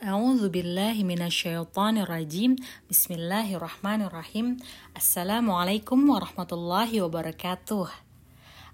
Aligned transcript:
A'udzu 0.00 0.48
billahi 0.48 1.04
minasyaitonir 1.04 2.08
rajim. 2.08 2.56
Bismillahirrahmanirrahim. 2.88 4.56
Assalamualaikum 4.96 6.00
warahmatullahi 6.08 7.04
wabarakatuh. 7.04 7.84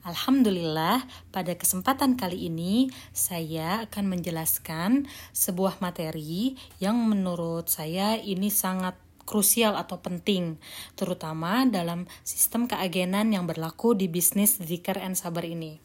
Alhamdulillah, 0.07 1.03
pada 1.35 1.59
kesempatan 1.59 2.15
kali 2.15 2.47
ini 2.47 2.95
saya 3.11 3.91
akan 3.91 4.07
menjelaskan 4.07 5.11
sebuah 5.35 5.83
materi 5.83 6.55
yang 6.79 6.95
menurut 6.95 7.67
saya 7.75 8.15
ini 8.23 8.47
sangat 8.47 8.95
krusial 9.27 9.75
atau 9.75 9.99
penting, 9.99 10.63
terutama 10.95 11.67
dalam 11.67 12.07
sistem 12.23 12.71
keagenan 12.71 13.35
yang 13.35 13.51
berlaku 13.51 13.99
di 13.99 14.07
bisnis 14.07 14.63
zikir 14.63 14.95
and 15.03 15.19
sabar 15.19 15.43
ini. 15.43 15.83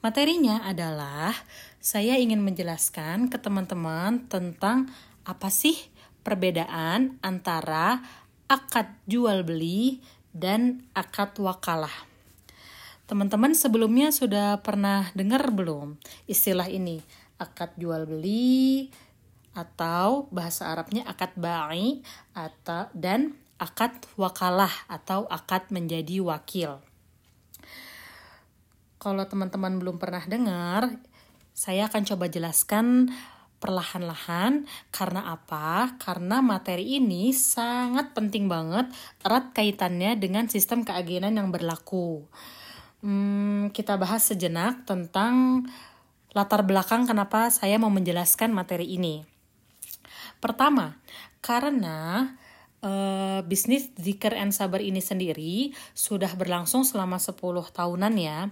Materinya 0.00 0.64
adalah 0.64 1.36
saya 1.80 2.20
ingin 2.20 2.44
menjelaskan 2.44 3.32
ke 3.32 3.40
teman-teman 3.40 4.28
tentang 4.28 4.92
apa 5.24 5.48
sih 5.48 5.72
perbedaan 6.20 7.16
antara 7.24 8.04
akad 8.52 8.92
jual 9.08 9.40
beli 9.48 10.04
dan 10.36 10.84
akad 10.92 11.32
wakalah. 11.40 11.92
Teman-teman 13.08 13.56
sebelumnya 13.56 14.12
sudah 14.12 14.60
pernah 14.60 15.08
dengar 15.16 15.48
belum 15.50 15.96
istilah 16.28 16.68
ini? 16.68 17.00
Akad 17.40 17.72
jual 17.80 18.04
beli 18.04 18.92
atau 19.56 20.28
bahasa 20.30 20.68
Arabnya 20.68 21.08
akad 21.08 21.32
ba'i 21.34 22.04
atau 22.36 22.92
dan 22.92 23.34
akad 23.56 23.96
wakalah 24.20 24.70
atau 24.86 25.24
akad 25.32 25.72
menjadi 25.72 26.20
wakil. 26.20 26.84
Kalau 29.00 29.24
teman-teman 29.24 29.80
belum 29.80 29.96
pernah 29.96 30.20
dengar, 30.28 30.92
saya 31.60 31.92
akan 31.92 32.08
coba 32.08 32.32
jelaskan 32.32 33.12
perlahan-lahan 33.60 34.64
karena 34.88 35.36
apa? 35.36 36.00
Karena 36.00 36.40
materi 36.40 36.96
ini 36.96 37.36
sangat 37.36 38.16
penting 38.16 38.48
banget 38.48 38.88
erat 39.20 39.52
kaitannya 39.52 40.16
dengan 40.16 40.48
sistem 40.48 40.88
keagenan 40.88 41.36
yang 41.36 41.52
berlaku 41.52 42.24
hmm, 43.04 43.72
kita 43.72 43.96
bahas 44.00 44.24
sejenak 44.24 44.84
tentang 44.88 45.66
latar 46.30 46.62
belakang 46.62 47.08
kenapa 47.08 47.50
saya 47.50 47.76
mau 47.80 47.90
menjelaskan 47.90 48.54
materi 48.54 48.86
ini. 48.96 49.26
Pertama, 50.38 50.96
karena 51.44 52.32
uh, 52.84 53.40
bisnis 53.44 53.92
Zikr 53.96 54.36
and 54.36 54.52
Sabar 54.52 54.80
ini 54.80 55.00
sendiri 55.00 55.72
sudah 55.92 56.32
berlangsung 56.36 56.84
selama 56.84 57.20
10 57.20 57.36
tahunan 57.72 58.14
ya. 58.16 58.48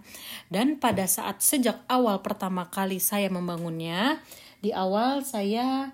Dan 0.52 0.80
pada 0.80 1.04
saat 1.08 1.40
sejak 1.44 1.84
awal 1.88 2.20
pertama 2.24 2.68
kali 2.68 3.00
saya 3.00 3.28
membangunnya, 3.32 4.20
di 4.60 4.72
awal 4.72 5.24
saya 5.24 5.92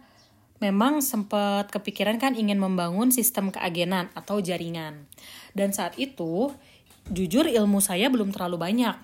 memang 0.63 1.03
sempat 1.03 1.69
kepikiran 1.69 2.17
kan 2.17 2.33
ingin 2.39 2.57
membangun 2.57 3.11
sistem 3.11 3.51
keagenan 3.51 4.09
atau 4.15 4.41
jaringan. 4.41 5.05
Dan 5.53 5.75
saat 5.75 5.99
itu 6.01 6.55
jujur 7.11 7.45
ilmu 7.45 7.85
saya 7.85 8.09
belum 8.09 8.33
terlalu 8.33 8.57
banyak. 8.61 8.97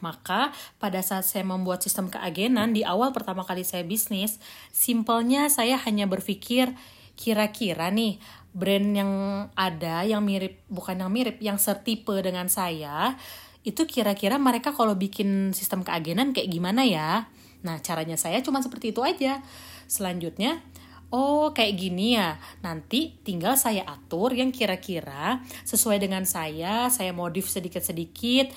Maka 0.00 0.48
pada 0.80 1.04
saat 1.04 1.28
saya 1.28 1.44
membuat 1.44 1.84
sistem 1.84 2.08
keagenan 2.08 2.72
di 2.72 2.80
awal 2.86 3.12
pertama 3.12 3.44
kali 3.44 3.68
saya 3.68 3.84
bisnis, 3.84 4.40
simpelnya 4.72 5.52
saya 5.52 5.76
hanya 5.76 6.08
berpikir 6.08 6.72
kira-kira 7.20 7.92
nih 7.92 8.16
brand 8.56 8.88
yang 8.96 9.12
ada 9.52 10.02
yang 10.08 10.24
mirip 10.24 10.64
bukan 10.72 10.96
yang 11.04 11.12
mirip 11.12 11.36
yang 11.44 11.60
setipe 11.60 12.16
dengan 12.24 12.48
saya 12.48 13.14
itu 13.60 13.84
kira-kira 13.84 14.40
mereka 14.40 14.72
kalau 14.72 14.96
bikin 14.96 15.52
sistem 15.52 15.84
keagenan 15.84 16.32
kayak 16.32 16.48
gimana 16.48 16.80
ya? 16.88 17.28
Nah, 17.60 17.76
caranya 17.84 18.16
saya 18.16 18.40
cuma 18.40 18.64
seperti 18.64 18.96
itu 18.96 19.04
aja. 19.04 19.44
Selanjutnya, 19.84 20.64
oh 21.12 21.50
kayak 21.52 21.74
gini 21.76 22.16
ya 22.16 22.38
nanti 22.62 23.18
tinggal 23.26 23.58
saya 23.58 23.82
atur 23.84 24.32
yang 24.32 24.54
kira-kira 24.54 25.42
sesuai 25.66 25.98
dengan 25.98 26.22
saya 26.22 26.86
saya 26.86 27.10
modif 27.10 27.50
sedikit-sedikit 27.50 28.54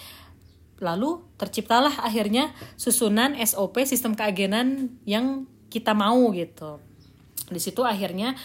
lalu 0.78 1.25
terciptalah 1.41 2.06
akhirnya 2.06 2.53
susunan 2.78 3.34
SOP 3.41 3.81
sistem 3.90 4.13
keagenan 4.13 5.01
yang 5.09 5.50
kita 5.74 5.97
mau 5.97 6.30
gitu 6.30 6.78
di 7.50 7.59
situ 7.59 7.84
akhirnya 7.84 8.36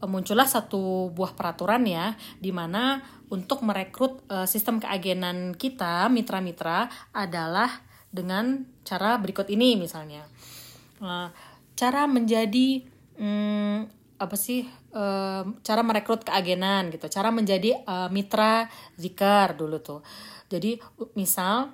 eh, 0.00 0.08
muncullah 0.08 0.48
satu 0.48 1.12
buah 1.12 1.36
peraturan 1.36 1.84
ya 1.84 2.16
di 2.40 2.50
mana 2.54 3.02
untuk 3.32 3.64
merekrut 3.64 4.28
uh, 4.28 4.44
sistem 4.44 4.76
keagenan 4.76 5.56
kita 5.56 6.12
mitra-mitra 6.12 6.84
adalah 7.16 7.80
dengan 8.12 8.68
cara 8.84 9.16
berikut 9.16 9.48
ini 9.48 9.80
misalnya. 9.80 10.28
Uh, 11.00 11.32
cara 11.72 12.04
menjadi 12.04 12.84
hmm, 13.16 13.88
apa 14.20 14.36
sih 14.36 14.68
cara 15.64 15.80
merekrut 15.80 16.28
keagenan 16.28 16.92
gitu. 16.92 17.08
Cara 17.08 17.32
menjadi 17.32 17.80
mitra 18.12 18.68
zikar 19.00 19.56
dulu 19.56 19.80
tuh. 19.80 20.04
Jadi 20.52 20.76
misal 21.16 21.72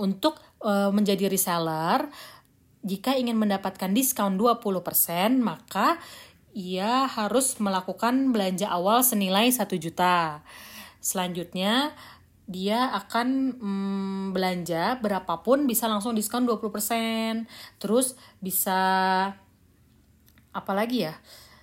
untuk 0.00 0.40
menjadi 0.64 1.28
reseller 1.28 2.08
jika 2.80 3.16
ingin 3.16 3.36
mendapatkan 3.36 3.92
diskon 3.92 4.40
20% 4.40 5.40
maka 5.40 6.00
ia 6.50 7.06
harus 7.06 7.56
melakukan 7.62 8.34
belanja 8.34 8.66
awal 8.66 9.06
senilai 9.06 9.52
1 9.52 9.70
juta. 9.78 10.42
Selanjutnya 10.98 11.94
dia 12.50 12.90
akan 12.90 13.54
mm, 13.62 14.24
belanja 14.34 14.98
berapapun 14.98 15.70
bisa 15.70 15.86
langsung 15.86 16.18
diskon 16.18 16.48
20%. 16.48 17.46
Terus 17.78 18.18
bisa 18.42 18.80
apalagi 20.50 21.06
ya 21.06 21.14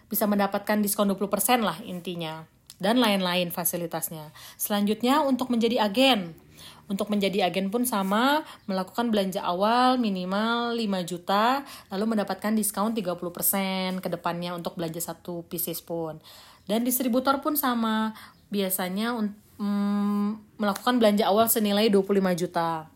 bisa 0.08 0.24
mendapatkan 0.24 0.80
diskon 0.80 1.12
20% 1.12 1.60
lah 1.60 1.76
intinya 1.84 2.48
dan 2.80 3.02
lain-lain 3.02 3.52
fasilitasnya. 3.52 4.32
Selanjutnya 4.56 5.26
untuk 5.26 5.52
menjadi 5.52 5.84
agen. 5.84 6.38
Untuk 6.88 7.12
menjadi 7.12 7.52
agen 7.52 7.68
pun 7.68 7.84
sama, 7.84 8.48
melakukan 8.64 9.12
belanja 9.12 9.44
awal 9.44 10.00
minimal 10.00 10.72
5 10.72 11.04
juta, 11.04 11.68
lalu 11.92 12.16
mendapatkan 12.16 12.56
diskon 12.56 12.96
30% 12.96 14.00
ke 14.00 14.08
depannya 14.08 14.56
untuk 14.56 14.80
belanja 14.80 15.12
satu 15.12 15.44
pieces 15.52 15.84
pun. 15.84 16.24
Dan 16.64 16.88
distributor 16.88 17.44
pun 17.44 17.60
sama, 17.60 18.16
biasanya 18.48 19.20
um, 19.60 20.40
melakukan 20.56 20.96
belanja 20.96 21.28
awal 21.28 21.52
senilai 21.52 21.92
25 21.92 22.40
juta 22.40 22.88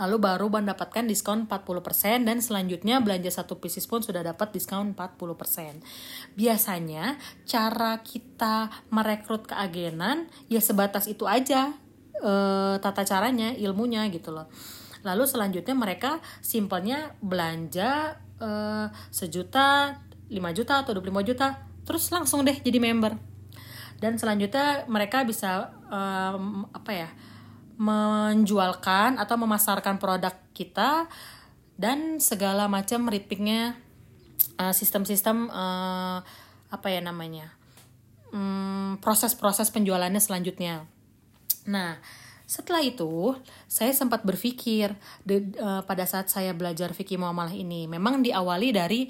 lalu 0.00 0.16
baru 0.16 0.48
mendapatkan 0.48 1.04
diskon 1.04 1.44
40% 1.44 2.24
dan 2.24 2.40
selanjutnya 2.40 3.04
belanja 3.04 3.28
satu 3.28 3.60
pieces 3.60 3.84
pun 3.84 4.00
sudah 4.00 4.24
dapat 4.24 4.56
diskon 4.56 4.96
40%. 4.96 5.84
Biasanya 6.40 7.20
cara 7.44 8.00
kita 8.00 8.72
merekrut 8.88 9.44
keagenan 9.44 10.32
ya 10.48 10.64
sebatas 10.64 11.04
itu 11.04 11.28
aja 11.28 11.76
e, 12.14 12.32
tata 12.82 13.02
caranya, 13.06 13.54
ilmunya 13.54 14.06
gitu 14.10 14.34
loh. 14.34 14.50
Lalu 15.06 15.24
selanjutnya 15.24 15.72
mereka 15.72 16.20
simpelnya 16.44 17.14
belanja 17.22 18.20
e, 18.36 18.50
sejuta, 19.10 19.98
5 20.30 20.58
juta 20.58 20.74
atau 20.86 20.92
25 20.94 21.28
juta, 21.28 21.66
terus 21.82 22.10
langsung 22.14 22.46
deh 22.46 22.54
jadi 22.58 22.78
member. 22.78 23.18
Dan 24.00 24.16
selanjutnya 24.16 24.88
mereka 24.88 25.28
bisa 25.28 25.76
um, 25.92 26.64
apa 26.72 26.92
ya? 26.94 27.10
menjualkan 27.80 29.16
atau 29.16 29.40
memasarkan 29.40 29.96
produk 29.96 30.36
kita 30.52 31.08
dan 31.80 32.20
segala 32.20 32.68
macam 32.68 33.08
uh, 33.08 34.74
sistem-sistem 34.76 35.48
uh, 35.48 36.20
apa 36.68 36.86
ya 36.92 37.00
namanya 37.00 37.48
um, 38.36 39.00
proses-proses 39.00 39.72
penjualannya 39.72 40.20
selanjutnya. 40.20 40.84
Nah 41.70 42.02
setelah 42.50 42.82
itu 42.82 43.38
saya 43.70 43.94
sempat 43.94 44.26
berpikir 44.26 44.90
de, 45.22 45.54
uh, 45.62 45.86
pada 45.86 46.02
saat 46.02 46.26
saya 46.26 46.50
belajar 46.50 46.90
fikih 46.90 47.14
muamalah 47.14 47.54
ini. 47.54 47.86
Memang 47.86 48.26
diawali 48.26 48.74
dari 48.74 49.06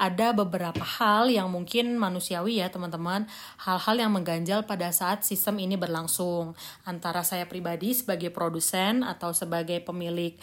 ada 0.00 0.32
beberapa 0.32 0.80
hal 0.80 1.28
yang 1.28 1.52
mungkin 1.52 2.00
manusiawi 2.00 2.64
ya 2.64 2.72
teman-teman. 2.72 3.28
Hal-hal 3.60 4.08
yang 4.08 4.14
mengganjal 4.16 4.64
pada 4.64 4.88
saat 4.88 5.26
sistem 5.26 5.60
ini 5.60 5.76
berlangsung. 5.76 6.56
Antara 6.88 7.20
saya 7.26 7.44
pribadi 7.44 7.92
sebagai 7.92 8.32
produsen 8.32 9.04
atau 9.04 9.36
sebagai 9.36 9.84
pemilik 9.84 10.38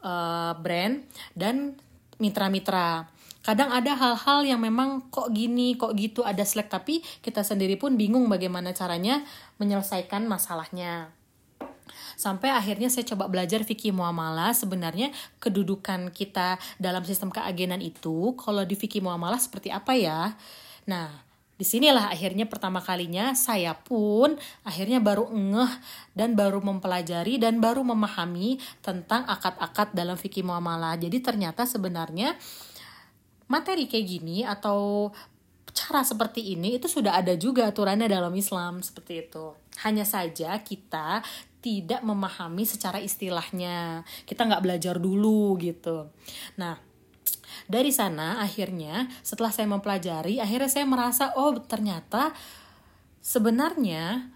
uh, 0.00 0.56
brand 0.56 1.04
dan 1.36 1.76
mitra-mitra. 2.16 3.12
Kadang 3.44 3.76
ada 3.76 3.92
hal-hal 3.92 4.56
yang 4.56 4.60
memang 4.62 5.12
kok 5.12 5.34
gini 5.36 5.76
kok 5.76 5.92
gitu 6.00 6.24
ada 6.24 6.48
slack. 6.48 6.72
Tapi 6.72 7.04
kita 7.20 7.44
sendiri 7.44 7.76
pun 7.76 8.00
bingung 8.00 8.24
bagaimana 8.30 8.72
caranya 8.72 9.20
menyelesaikan 9.60 10.24
masalahnya 10.24 11.19
sampai 12.20 12.52
akhirnya 12.52 12.92
saya 12.92 13.08
coba 13.08 13.32
belajar 13.32 13.64
fikih 13.64 13.96
muamalah 13.96 14.52
sebenarnya 14.52 15.08
kedudukan 15.40 16.12
kita 16.12 16.60
dalam 16.76 17.00
sistem 17.08 17.32
keagenan 17.32 17.80
itu 17.80 18.36
kalau 18.36 18.60
di 18.68 18.76
fikih 18.76 19.00
muamalah 19.00 19.40
seperti 19.40 19.72
apa 19.72 19.96
ya? 19.96 20.36
Nah 20.84 21.08
di 21.56 21.64
sinilah 21.64 22.12
akhirnya 22.12 22.48
pertama 22.48 22.80
kalinya 22.80 23.32
saya 23.36 23.72
pun 23.72 24.36
akhirnya 24.64 25.00
baru 25.00 25.28
ngeh 25.28 25.72
dan 26.16 26.32
baru 26.36 26.60
mempelajari 26.60 27.36
dan 27.36 27.60
baru 27.60 27.84
memahami 27.84 28.56
tentang 28.80 29.28
akad-akad 29.28 29.92
dalam 29.92 30.16
fikih 30.16 30.40
muamalah 30.40 30.96
jadi 30.96 31.20
ternyata 31.20 31.68
sebenarnya 31.68 32.32
materi 33.44 33.84
kayak 33.84 34.06
gini 34.08 34.40
atau 34.40 35.12
cara 35.74 36.02
seperti 36.02 36.54
ini 36.54 36.76
itu 36.80 36.86
sudah 36.90 37.18
ada 37.18 37.34
juga 37.38 37.70
aturannya 37.70 38.10
dalam 38.10 38.34
Islam 38.34 38.82
seperti 38.82 39.26
itu. 39.26 39.54
Hanya 39.86 40.02
saja 40.02 40.58
kita 40.60 41.22
tidak 41.60 42.00
memahami 42.00 42.64
secara 42.64 42.98
istilahnya. 43.00 44.04
Kita 44.24 44.48
nggak 44.48 44.64
belajar 44.64 44.96
dulu 44.96 45.56
gitu. 45.60 46.08
Nah, 46.56 46.76
dari 47.70 47.92
sana 47.94 48.40
akhirnya 48.42 49.06
setelah 49.20 49.52
saya 49.52 49.68
mempelajari, 49.68 50.40
akhirnya 50.40 50.70
saya 50.72 50.86
merasa 50.88 51.36
oh 51.36 51.54
ternyata 51.60 52.32
sebenarnya 53.20 54.32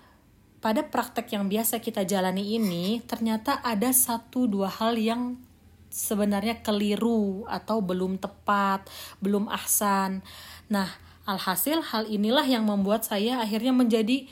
pada 0.61 0.81
praktek 0.81 1.37
yang 1.37 1.49
biasa 1.49 1.81
kita 1.81 2.09
jalani 2.09 2.57
ini 2.57 3.05
ternyata 3.05 3.61
ada 3.61 3.93
satu 3.93 4.49
dua 4.49 4.73
hal 4.73 4.97
yang 4.97 5.37
sebenarnya 5.93 6.59
keliru 6.65 7.47
atau 7.47 7.79
belum 7.79 8.19
tepat, 8.19 8.89
belum 9.23 9.47
ahsan. 9.47 10.27
Nah, 10.67 10.91
alhasil 11.23 11.81
hal 11.95 12.11
inilah 12.11 12.45
yang 12.45 12.67
membuat 12.67 13.07
saya 13.07 13.39
akhirnya 13.39 13.71
menjadi 13.71 14.27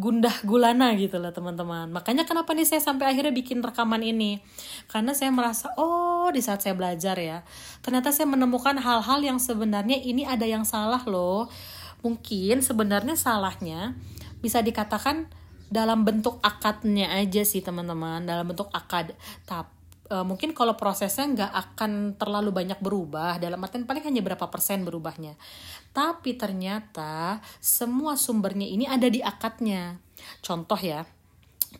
gundah 0.00 0.32
gulana 0.48 0.96
gitu 0.96 1.20
loh 1.20 1.28
teman-teman. 1.30 1.92
Makanya 1.92 2.24
kenapa 2.24 2.56
nih 2.56 2.64
saya 2.64 2.80
sampai 2.80 3.12
akhirnya 3.12 3.36
bikin 3.36 3.60
rekaman 3.60 4.00
ini? 4.00 4.40
Karena 4.88 5.12
saya 5.12 5.28
merasa 5.28 5.70
oh 5.76 6.32
di 6.32 6.40
saat 6.40 6.64
saya 6.64 6.72
belajar 6.72 7.20
ya 7.20 7.44
ternyata 7.84 8.08
saya 8.12 8.28
menemukan 8.28 8.76
hal-hal 8.80 9.20
yang 9.20 9.36
sebenarnya 9.36 10.00
ini 10.00 10.24
ada 10.24 10.48
yang 10.48 10.64
salah 10.64 11.04
loh. 11.04 11.52
Mungkin 12.00 12.64
sebenarnya 12.64 13.12
salahnya 13.12 13.92
bisa 14.40 14.64
dikatakan 14.64 15.28
dalam 15.68 16.02
bentuk 16.02 16.40
akadnya 16.40 17.12
aja 17.12 17.44
sih 17.44 17.60
teman-teman. 17.60 18.24
Dalam 18.24 18.48
bentuk 18.48 18.72
akad. 18.72 19.12
Tapi 19.44 19.79
uh, 20.10 20.26
mungkin 20.26 20.52
kalau 20.52 20.74
prosesnya 20.74 21.24
nggak 21.30 21.52
akan 21.54 22.18
terlalu 22.18 22.50
banyak 22.50 22.82
berubah 22.82 23.38
dalam 23.38 23.62
artian 23.62 23.86
paling 23.86 24.04
hanya 24.04 24.20
berapa 24.20 24.50
persen 24.50 24.82
berubahnya. 24.82 25.38
Tapi 25.94 26.34
ternyata 26.34 27.38
semua 27.62 28.18
sumbernya 28.18 28.66
ini 28.66 28.84
ada 28.84 29.06
di 29.06 29.22
akadnya. 29.22 29.96
Contoh 30.42 30.76
ya 30.76 31.06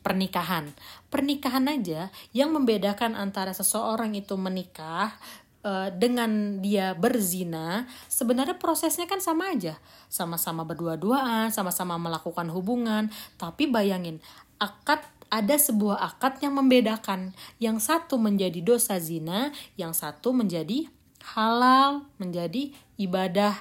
pernikahan. 0.01 0.71
Pernikahan 1.11 1.67
aja 1.67 2.09
yang 2.31 2.55
membedakan 2.55 3.19
antara 3.19 3.51
seseorang 3.51 4.15
itu 4.15 4.39
menikah 4.39 5.19
uh, 5.67 5.91
dengan 5.91 6.63
dia 6.63 6.95
berzina 6.95 7.91
sebenarnya 8.07 8.57
prosesnya 8.57 9.11
kan 9.11 9.19
sama 9.19 9.51
aja. 9.51 9.77
Sama-sama 10.07 10.63
berdua-duaan 10.63 11.51
sama-sama 11.51 11.99
melakukan 11.99 12.47
hubungan. 12.55 13.11
Tapi 13.35 13.67
bayangin 13.67 14.23
akad 14.63 15.03
ada 15.31 15.57
sebuah 15.57 16.03
akad 16.03 16.43
yang 16.43 16.59
membedakan. 16.59 17.33
Yang 17.63 17.87
satu 17.87 18.19
menjadi 18.19 18.61
dosa 18.61 18.99
zina, 18.99 19.55
yang 19.79 19.95
satu 19.95 20.35
menjadi 20.35 20.91
halal, 21.33 22.05
menjadi 22.19 22.75
ibadah. 22.99 23.55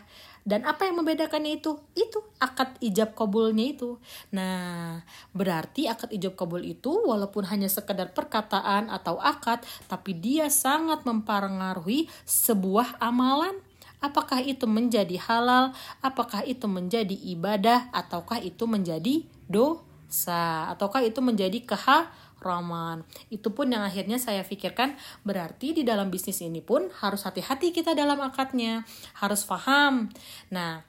Dan 0.50 0.66
apa 0.66 0.90
yang 0.90 0.98
membedakannya 0.98 1.62
itu? 1.62 1.78
Itu 1.94 2.26
akad 2.42 2.82
ijab 2.82 3.14
kabulnya 3.14 3.70
itu. 3.70 4.02
Nah, 4.34 5.06
berarti 5.30 5.86
akad 5.86 6.10
ijab 6.10 6.34
kabul 6.34 6.66
itu 6.66 6.90
walaupun 6.90 7.46
hanya 7.46 7.70
sekedar 7.70 8.18
perkataan 8.18 8.90
atau 8.90 9.22
akad, 9.22 9.62
tapi 9.86 10.18
dia 10.18 10.50
sangat 10.50 11.06
mempengaruhi 11.06 12.10
sebuah 12.26 12.98
amalan. 12.98 13.62
Apakah 14.00 14.40
itu 14.40 14.64
menjadi 14.64 15.20
halal, 15.20 15.76
apakah 16.00 16.48
itu 16.48 16.66
menjadi 16.72 17.14
ibadah, 17.14 17.92
ataukah 17.92 18.40
itu 18.40 18.64
menjadi 18.64 19.28
dosa 19.52 19.89
sah 20.10 20.74
ataukah 20.74 21.06
itu 21.06 21.22
menjadi 21.22 21.62
keharaman 21.64 23.06
itu 23.30 23.48
pun 23.54 23.70
yang 23.70 23.86
akhirnya 23.86 24.18
saya 24.18 24.42
pikirkan 24.42 24.98
berarti 25.22 25.78
di 25.78 25.84
dalam 25.86 26.10
bisnis 26.10 26.42
ini 26.42 26.60
pun 26.60 26.90
harus 27.00 27.24
hati-hati 27.24 27.70
kita 27.72 27.94
dalam 27.94 28.20
akadnya 28.20 28.84
harus 29.22 29.46
paham 29.46 30.10
nah 30.50 30.82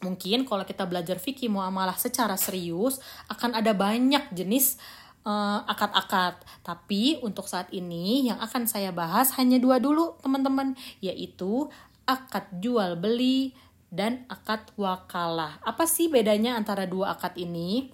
mungkin 0.00 0.48
kalau 0.48 0.64
kita 0.64 0.88
belajar 0.88 1.20
fikih 1.20 1.52
muamalah 1.52 1.96
secara 1.96 2.34
serius 2.40 3.00
akan 3.28 3.60
ada 3.60 3.76
banyak 3.76 4.32
jenis 4.32 4.80
uh, 5.24 5.64
akad-akad. 5.64 6.38
Tapi 6.62 7.18
untuk 7.24 7.48
saat 7.48 7.72
ini 7.72 8.28
yang 8.28 8.38
akan 8.38 8.68
saya 8.68 8.92
bahas 8.92 9.34
hanya 9.40 9.56
dua 9.56 9.80
dulu 9.80 10.20
teman-teman, 10.20 10.76
yaitu 11.00 11.68
akad 12.04 12.44
jual 12.60 13.00
beli 13.00 13.56
dan 13.88 14.28
akad 14.28 14.68
wakalah. 14.76 15.58
Apa 15.64 15.88
sih 15.88 16.12
bedanya 16.12 16.54
antara 16.54 16.84
dua 16.84 17.16
akad 17.16 17.34
ini? 17.40 17.93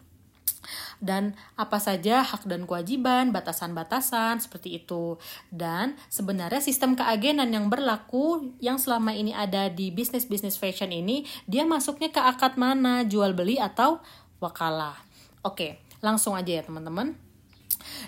Dan 1.00 1.34
apa 1.56 1.80
saja 1.80 2.20
hak 2.20 2.44
dan 2.44 2.68
kewajiban, 2.68 3.32
batasan-batasan 3.32 4.40
seperti 4.44 4.80
itu. 4.80 5.16
Dan 5.48 5.96
sebenarnya 6.12 6.60
sistem 6.60 6.94
keagenan 6.94 7.50
yang 7.50 7.72
berlaku 7.72 8.54
yang 8.60 8.76
selama 8.76 9.16
ini 9.16 9.32
ada 9.32 9.72
di 9.72 9.88
bisnis-bisnis 9.90 10.60
fashion 10.60 10.92
ini, 10.92 11.24
dia 11.48 11.64
masuknya 11.64 12.12
ke 12.12 12.20
akad 12.20 12.60
mana, 12.60 13.02
jual 13.08 13.32
beli 13.32 13.56
atau 13.56 14.00
wakalah. 14.38 14.96
Oke, 15.40 15.80
langsung 16.04 16.36
aja 16.36 16.60
ya 16.60 16.62
teman-teman. 16.64 17.16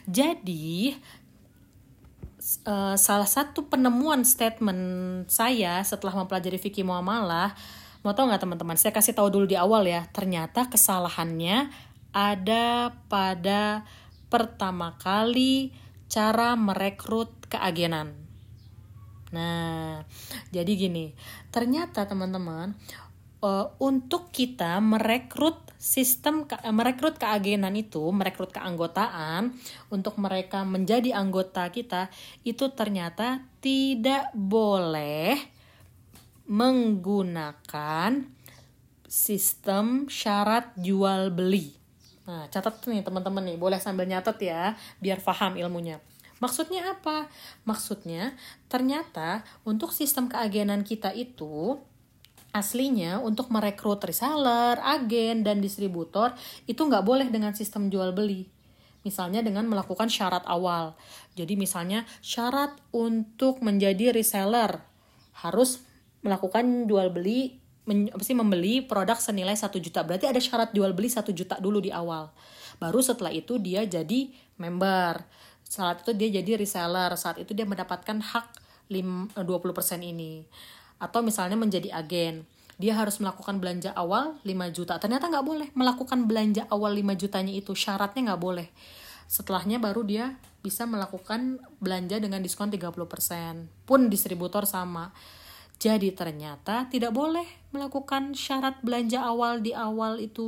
Jadi 0.05 0.93
uh, 2.67 2.97
salah 2.99 3.29
satu 3.29 3.67
penemuan 3.67 4.27
statement 4.27 5.25
saya 5.33 5.81
setelah 5.87 6.13
mempelajari 6.23 6.61
fikih 6.61 6.85
muamalah 6.85 7.55
mau 8.03 8.13
tau 8.19 8.27
nggak 8.27 8.43
teman-teman 8.43 8.75
saya 8.75 8.91
kasih 8.91 9.15
tahu 9.15 9.31
dulu 9.31 9.47
di 9.47 9.55
awal 9.55 9.87
ya 9.87 10.11
ternyata 10.11 10.67
kesalahannya 10.67 11.71
ada 12.13 12.93
pada 13.09 13.85
pertama 14.29 14.97
kali 15.01 15.73
cara 16.13 16.57
merekrut 16.57 17.33
keagenan. 17.49 18.13
Nah, 19.33 20.05
jadi 20.53 20.73
gini, 20.77 21.17
ternyata 21.49 22.05
teman-teman, 22.05 22.77
uh, 23.41 23.73
untuk 23.81 24.29
kita 24.29 24.77
merekrut 24.79 25.73
sistem 25.81 26.47
ke, 26.47 26.55
merekrut 26.71 27.19
keagenan 27.19 27.75
itu, 27.75 28.01
merekrut 28.13 28.55
keanggotaan 28.55 29.57
untuk 29.91 30.21
mereka 30.21 30.63
menjadi 30.63 31.17
anggota 31.19 31.67
kita 31.73 32.13
itu 32.47 32.71
ternyata 32.77 33.43
tidak 33.65 34.31
boleh 34.37 35.35
menggunakan 36.47 38.29
sistem 39.09 40.07
syarat 40.13 40.73
jual 40.79 41.35
beli. 41.35 41.82
Nah, 42.23 42.47
catat 42.51 42.79
nih 42.87 43.03
teman-teman 43.03 43.43
nih, 43.43 43.59
boleh 43.59 43.83
sambil 43.83 44.07
nyatet 44.07 44.39
ya, 44.47 44.79
biar 45.03 45.19
paham 45.19 45.59
ilmunya. 45.59 45.99
Maksudnya 46.43 46.99
apa? 46.99 47.31
Maksudnya 47.63 48.35
ternyata 48.67 49.47
untuk 49.63 49.95
sistem 49.95 50.27
keagenan 50.27 50.83
kita 50.83 51.15
itu 51.15 51.79
aslinya 52.51 53.23
untuk 53.23 53.49
merekrut 53.55 54.03
reseller, 54.03 54.77
agen, 54.83 55.47
dan 55.47 55.63
distributor 55.63 56.35
itu 56.67 56.83
nggak 56.83 57.07
boleh 57.07 57.31
dengan 57.31 57.55
sistem 57.55 57.87
jual 57.89 58.11
beli. 58.11 58.51
Misalnya 59.07 59.43
dengan 59.43 59.71
melakukan 59.71 60.11
syarat 60.11 60.43
awal. 60.51 60.99
Jadi 61.39 61.55
misalnya 61.55 62.03
syarat 62.23 62.75
untuk 62.91 63.63
menjadi 63.63 64.11
reseller 64.11 64.83
harus 65.47 65.83
melakukan 66.27 66.87
jual 66.87 67.11
beli 67.11 67.62
men, 67.89 68.11
apa 68.11 68.23
sih 68.23 68.37
membeli 68.37 68.83
produk 68.85 69.19
senilai 69.19 69.55
satu 69.55 69.79
juta. 69.83 70.07
Berarti 70.07 70.31
ada 70.31 70.39
syarat 70.39 70.71
jual 70.71 70.95
beli 70.95 71.11
satu 71.11 71.35
juta 71.35 71.59
dulu 71.59 71.83
di 71.83 71.91
awal. 71.91 72.31
Baru 72.79 73.03
setelah 73.03 73.35
itu 73.35 73.59
dia 73.59 73.83
jadi 73.87 74.31
member. 74.59 75.23
Saat 75.67 76.07
itu 76.07 76.13
dia 76.15 76.29
jadi 76.43 76.59
reseller. 76.59 77.15
Saat 77.19 77.43
itu 77.43 77.53
dia 77.55 77.67
mendapatkan 77.67 78.19
hak 78.19 78.47
20% 78.91 79.41
eh, 79.43 80.13
ini. 80.13 80.33
Atau 81.03 81.25
misalnya 81.25 81.59
menjadi 81.59 81.91
agen. 81.95 82.47
Dia 82.81 82.99
harus 82.99 83.23
melakukan 83.23 83.63
belanja 83.63 83.95
awal 83.95 84.39
5 84.43 84.77
juta. 84.77 84.99
Ternyata 84.99 85.31
nggak 85.31 85.47
boleh 85.47 85.69
melakukan 85.77 86.27
belanja 86.27 86.67
awal 86.71 86.95
5 86.95 87.15
jutanya 87.21 87.53
itu. 87.55 87.75
Syaratnya 87.75 88.33
nggak 88.33 88.43
boleh. 88.43 88.69
Setelahnya 89.31 89.79
baru 89.79 90.03
dia 90.03 90.35
bisa 90.63 90.87
melakukan 90.87 91.59
belanja 91.83 92.23
dengan 92.23 92.39
diskon 92.39 92.71
30% 92.71 92.87
pun 93.83 94.07
distributor 94.07 94.63
sama 94.63 95.11
jadi 95.83 96.15
ternyata 96.15 96.87
tidak 96.87 97.11
boleh 97.11 97.43
melakukan 97.75 98.39
syarat 98.39 98.79
belanja 98.87 99.19
awal 99.19 99.59
di 99.59 99.75
awal 99.75 100.23
itu. 100.23 100.47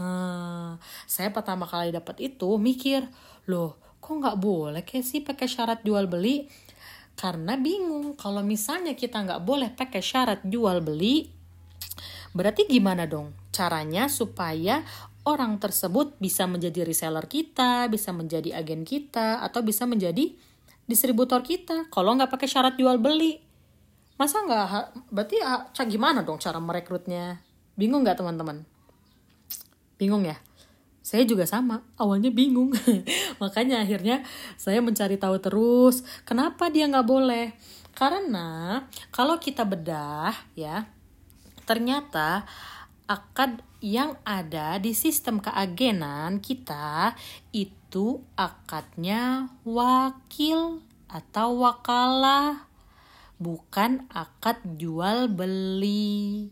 Hmm, 0.00 0.80
saya 1.04 1.28
pertama 1.28 1.68
kali 1.68 1.92
dapat 1.92 2.32
itu 2.32 2.48
mikir, 2.56 3.04
loh 3.44 3.76
kok 4.00 4.24
nggak 4.24 4.40
boleh 4.40 4.80
kayak 4.88 5.04
sih 5.04 5.20
pakai 5.20 5.44
syarat 5.44 5.84
jual 5.84 6.08
beli? 6.08 6.48
Karena 7.12 7.60
bingung 7.60 8.16
kalau 8.16 8.40
misalnya 8.40 8.96
kita 8.96 9.20
nggak 9.20 9.44
boleh 9.44 9.68
pakai 9.76 10.00
syarat 10.00 10.40
jual 10.48 10.80
beli, 10.80 11.28
berarti 12.32 12.64
gimana 12.64 13.04
dong 13.04 13.36
caranya 13.52 14.08
supaya 14.08 14.80
orang 15.28 15.60
tersebut 15.60 16.16
bisa 16.16 16.48
menjadi 16.48 16.88
reseller 16.88 17.28
kita, 17.28 17.84
bisa 17.92 18.16
menjadi 18.16 18.56
agen 18.56 18.88
kita, 18.88 19.44
atau 19.44 19.60
bisa 19.60 19.84
menjadi 19.84 20.32
distributor 20.88 21.44
kita 21.44 21.84
kalau 21.92 22.16
nggak 22.16 22.32
pakai 22.32 22.48
syarat 22.48 22.80
jual 22.80 22.96
beli 22.96 23.47
masa 24.18 24.42
nggak 24.42 25.08
berarti 25.14 25.38
cak 25.72 25.86
gimana 25.88 26.26
dong 26.26 26.42
cara 26.42 26.58
merekrutnya? 26.58 27.38
Bingung 27.78 28.02
nggak 28.02 28.18
teman-teman? 28.18 28.66
Bingung 29.96 30.26
ya? 30.26 30.36
Saya 31.00 31.24
juga 31.24 31.48
sama 31.48 31.80
awalnya 31.96 32.28
bingung. 32.28 32.74
Makanya 33.42 33.80
akhirnya 33.80 34.26
saya 34.60 34.84
mencari 34.84 35.16
tahu 35.16 35.40
terus 35.40 36.04
kenapa 36.28 36.68
dia 36.68 36.84
nggak 36.84 37.08
boleh? 37.08 37.56
Karena 37.96 38.82
kalau 39.08 39.40
kita 39.40 39.64
bedah 39.64 40.34
ya, 40.52 40.84
ternyata 41.64 42.44
akad 43.08 43.64
yang 43.80 44.20
ada 44.26 44.76
di 44.76 44.92
sistem 44.92 45.40
keagenan 45.40 46.44
kita 46.44 47.16
itu 47.56 48.20
akadnya 48.36 49.48
wakil 49.64 50.84
atau 51.08 51.64
wakalah 51.64 52.67
bukan 53.38 54.06
akad 54.12 54.60
jual 54.76 55.30
beli. 55.30 56.50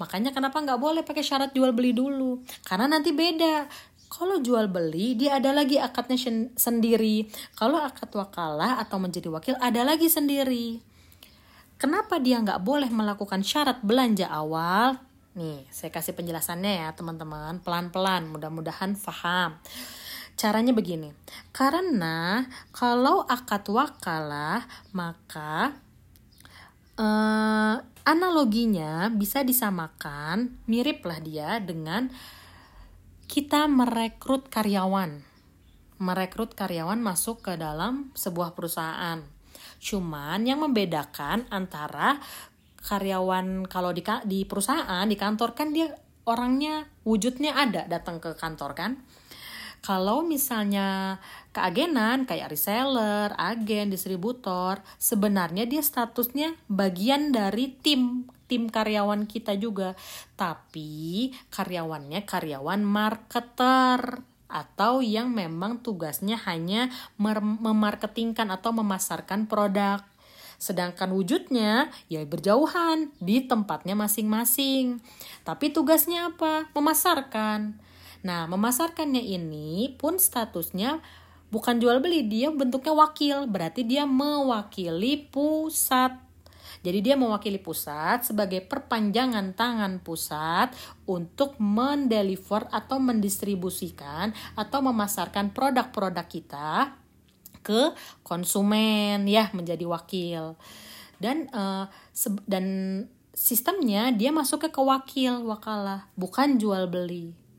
Makanya 0.00 0.32
kenapa 0.32 0.62
nggak 0.62 0.80
boleh 0.80 1.02
pakai 1.04 1.20
syarat 1.20 1.50
jual 1.52 1.76
beli 1.76 1.92
dulu? 1.92 2.40
Karena 2.64 2.88
nanti 2.88 3.12
beda. 3.12 3.68
Kalau 4.10 4.42
jual 4.42 4.66
beli 4.66 5.14
dia 5.14 5.38
ada 5.38 5.54
lagi 5.54 5.76
akadnya 5.78 6.18
sendiri. 6.56 7.28
Kalau 7.54 7.78
akad 7.78 8.10
wakalah 8.10 8.82
atau 8.82 8.98
menjadi 8.98 9.28
wakil 9.30 9.54
ada 9.60 9.84
lagi 9.86 10.08
sendiri. 10.08 10.82
Kenapa 11.76 12.18
dia 12.18 12.40
nggak 12.40 12.64
boleh 12.64 12.90
melakukan 12.90 13.44
syarat 13.44 13.84
belanja 13.84 14.26
awal? 14.26 14.98
Nih 15.38 15.62
saya 15.70 15.94
kasih 15.94 16.16
penjelasannya 16.18 16.86
ya 16.86 16.88
teman-teman. 16.96 17.62
Pelan-pelan 17.62 18.26
mudah-mudahan 18.32 18.98
paham 18.98 19.60
Caranya 20.40 20.72
begini, 20.72 21.12
karena 21.52 22.48
kalau 22.72 23.28
akad 23.28 23.60
wakalah 23.68 24.64
maka 24.96 25.76
eh, 27.00 27.76
analoginya 28.04 29.08
bisa 29.08 29.40
disamakan 29.40 30.60
miriplah 30.68 31.20
dia 31.24 31.56
dengan 31.64 32.12
kita 33.30 33.70
merekrut 33.70 34.50
karyawan, 34.50 35.22
merekrut 36.02 36.52
karyawan 36.58 36.98
masuk 36.98 37.46
ke 37.46 37.54
dalam 37.54 38.10
sebuah 38.18 38.58
perusahaan. 38.58 39.22
Cuman 39.80 40.44
yang 40.44 40.66
membedakan 40.66 41.46
antara 41.48 42.18
karyawan 42.80 43.68
kalau 43.70 43.94
di 43.94 44.02
di 44.26 44.42
perusahaan 44.48 45.06
di 45.06 45.14
kantor 45.14 45.52
kan 45.54 45.70
dia 45.70 45.92
orangnya 46.24 46.88
wujudnya 47.04 47.56
ada 47.56 47.84
datang 47.86 48.18
ke 48.20 48.32
kantor 48.36 48.72
kan 48.72 48.92
kalau 49.80 50.20
misalnya 50.20 51.18
keagenan 51.56 52.28
kayak 52.28 52.52
reseller, 52.52 53.32
agen, 53.36 53.88
distributor, 53.88 54.84
sebenarnya 55.00 55.64
dia 55.64 55.80
statusnya 55.80 56.52
bagian 56.68 57.32
dari 57.32 57.72
tim 57.80 58.28
tim 58.50 58.66
karyawan 58.66 59.30
kita 59.30 59.54
juga. 59.54 59.94
Tapi 60.34 61.30
karyawannya 61.54 62.26
karyawan 62.26 62.82
marketer 62.82 64.26
atau 64.50 64.98
yang 64.98 65.30
memang 65.30 65.78
tugasnya 65.78 66.34
hanya 66.50 66.90
memarketingkan 67.62 68.50
atau 68.50 68.74
memasarkan 68.74 69.46
produk. 69.46 70.02
Sedangkan 70.60 71.14
wujudnya 71.16 71.88
ya 72.10 72.20
berjauhan 72.26 73.14
di 73.22 73.46
tempatnya 73.46 73.96
masing-masing. 73.96 75.00
Tapi 75.46 75.72
tugasnya 75.72 76.34
apa? 76.34 76.68
Memasarkan. 76.76 77.80
Nah, 78.20 78.44
memasarkannya 78.44 79.24
ini 79.24 79.96
pun 79.96 80.20
statusnya 80.20 81.00
bukan 81.48 81.80
jual 81.80 81.98
beli, 82.04 82.24
dia 82.28 82.52
bentuknya 82.52 82.92
wakil, 82.92 83.48
berarti 83.48 83.82
dia 83.82 84.04
mewakili 84.04 85.28
pusat. 85.28 86.30
Jadi 86.80 87.04
dia 87.04 87.16
mewakili 87.18 87.60
pusat 87.60 88.24
sebagai 88.24 88.64
perpanjangan 88.64 89.52
tangan 89.52 90.00
pusat 90.00 90.72
untuk 91.04 91.60
mendeliver 91.60 92.64
atau 92.72 92.96
mendistribusikan 92.96 94.32
atau 94.56 94.80
memasarkan 94.80 95.52
produk-produk 95.52 96.24
kita 96.24 96.96
ke 97.60 97.92
konsumen 98.24 99.28
ya 99.28 99.52
menjadi 99.52 99.84
wakil. 99.84 100.56
Dan 101.20 101.52
uh, 101.52 101.84
dan 102.48 102.64
sistemnya 103.36 104.08
dia 104.16 104.32
masuk 104.32 104.72
ke 104.72 104.80
wakil 104.80 105.44
wakalah, 105.44 106.08
bukan 106.16 106.56
jual 106.56 106.88
beli. 106.88 107.49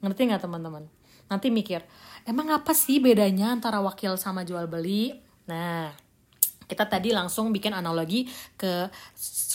Ngerti 0.00 0.20
nggak 0.28 0.42
teman-teman? 0.44 0.84
Nanti 1.30 1.46
mikir, 1.52 1.84
emang 2.26 2.50
apa 2.50 2.74
sih 2.74 2.98
bedanya 2.98 3.54
antara 3.54 3.78
wakil 3.78 4.18
sama 4.18 4.42
jual 4.42 4.66
beli? 4.66 5.14
Nah, 5.46 5.94
kita 6.66 6.86
tadi 6.90 7.14
langsung 7.14 7.54
bikin 7.54 7.70
analogi 7.74 8.26
ke 8.58 8.90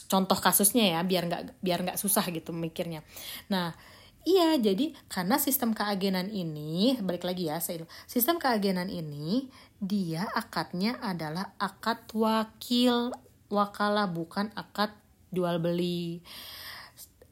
contoh 0.07 0.39
kasusnya 0.39 0.95
ya, 0.95 0.99
biar 1.03 1.27
nggak 1.27 1.41
biar 1.59 1.79
nggak 1.83 1.99
susah 1.99 2.23
gitu 2.31 2.55
mikirnya. 2.55 3.03
Nah, 3.51 3.75
iya 4.23 4.55
jadi 4.55 4.95
karena 5.11 5.35
sistem 5.35 5.75
keagenan 5.75 6.31
ini 6.31 6.95
balik 7.03 7.27
lagi 7.27 7.51
ya, 7.51 7.59
saya 7.59 7.83
sistem 8.07 8.39
keagenan 8.39 8.87
ini 8.87 9.51
dia 9.79 10.27
akadnya 10.31 10.95
adalah 11.03 11.55
akad 11.59 12.07
wakil 12.15 13.11
wakalah 13.51 14.07
bukan 14.07 14.51
akad 14.55 14.91
jual 15.31 15.59
beli. 15.59 16.23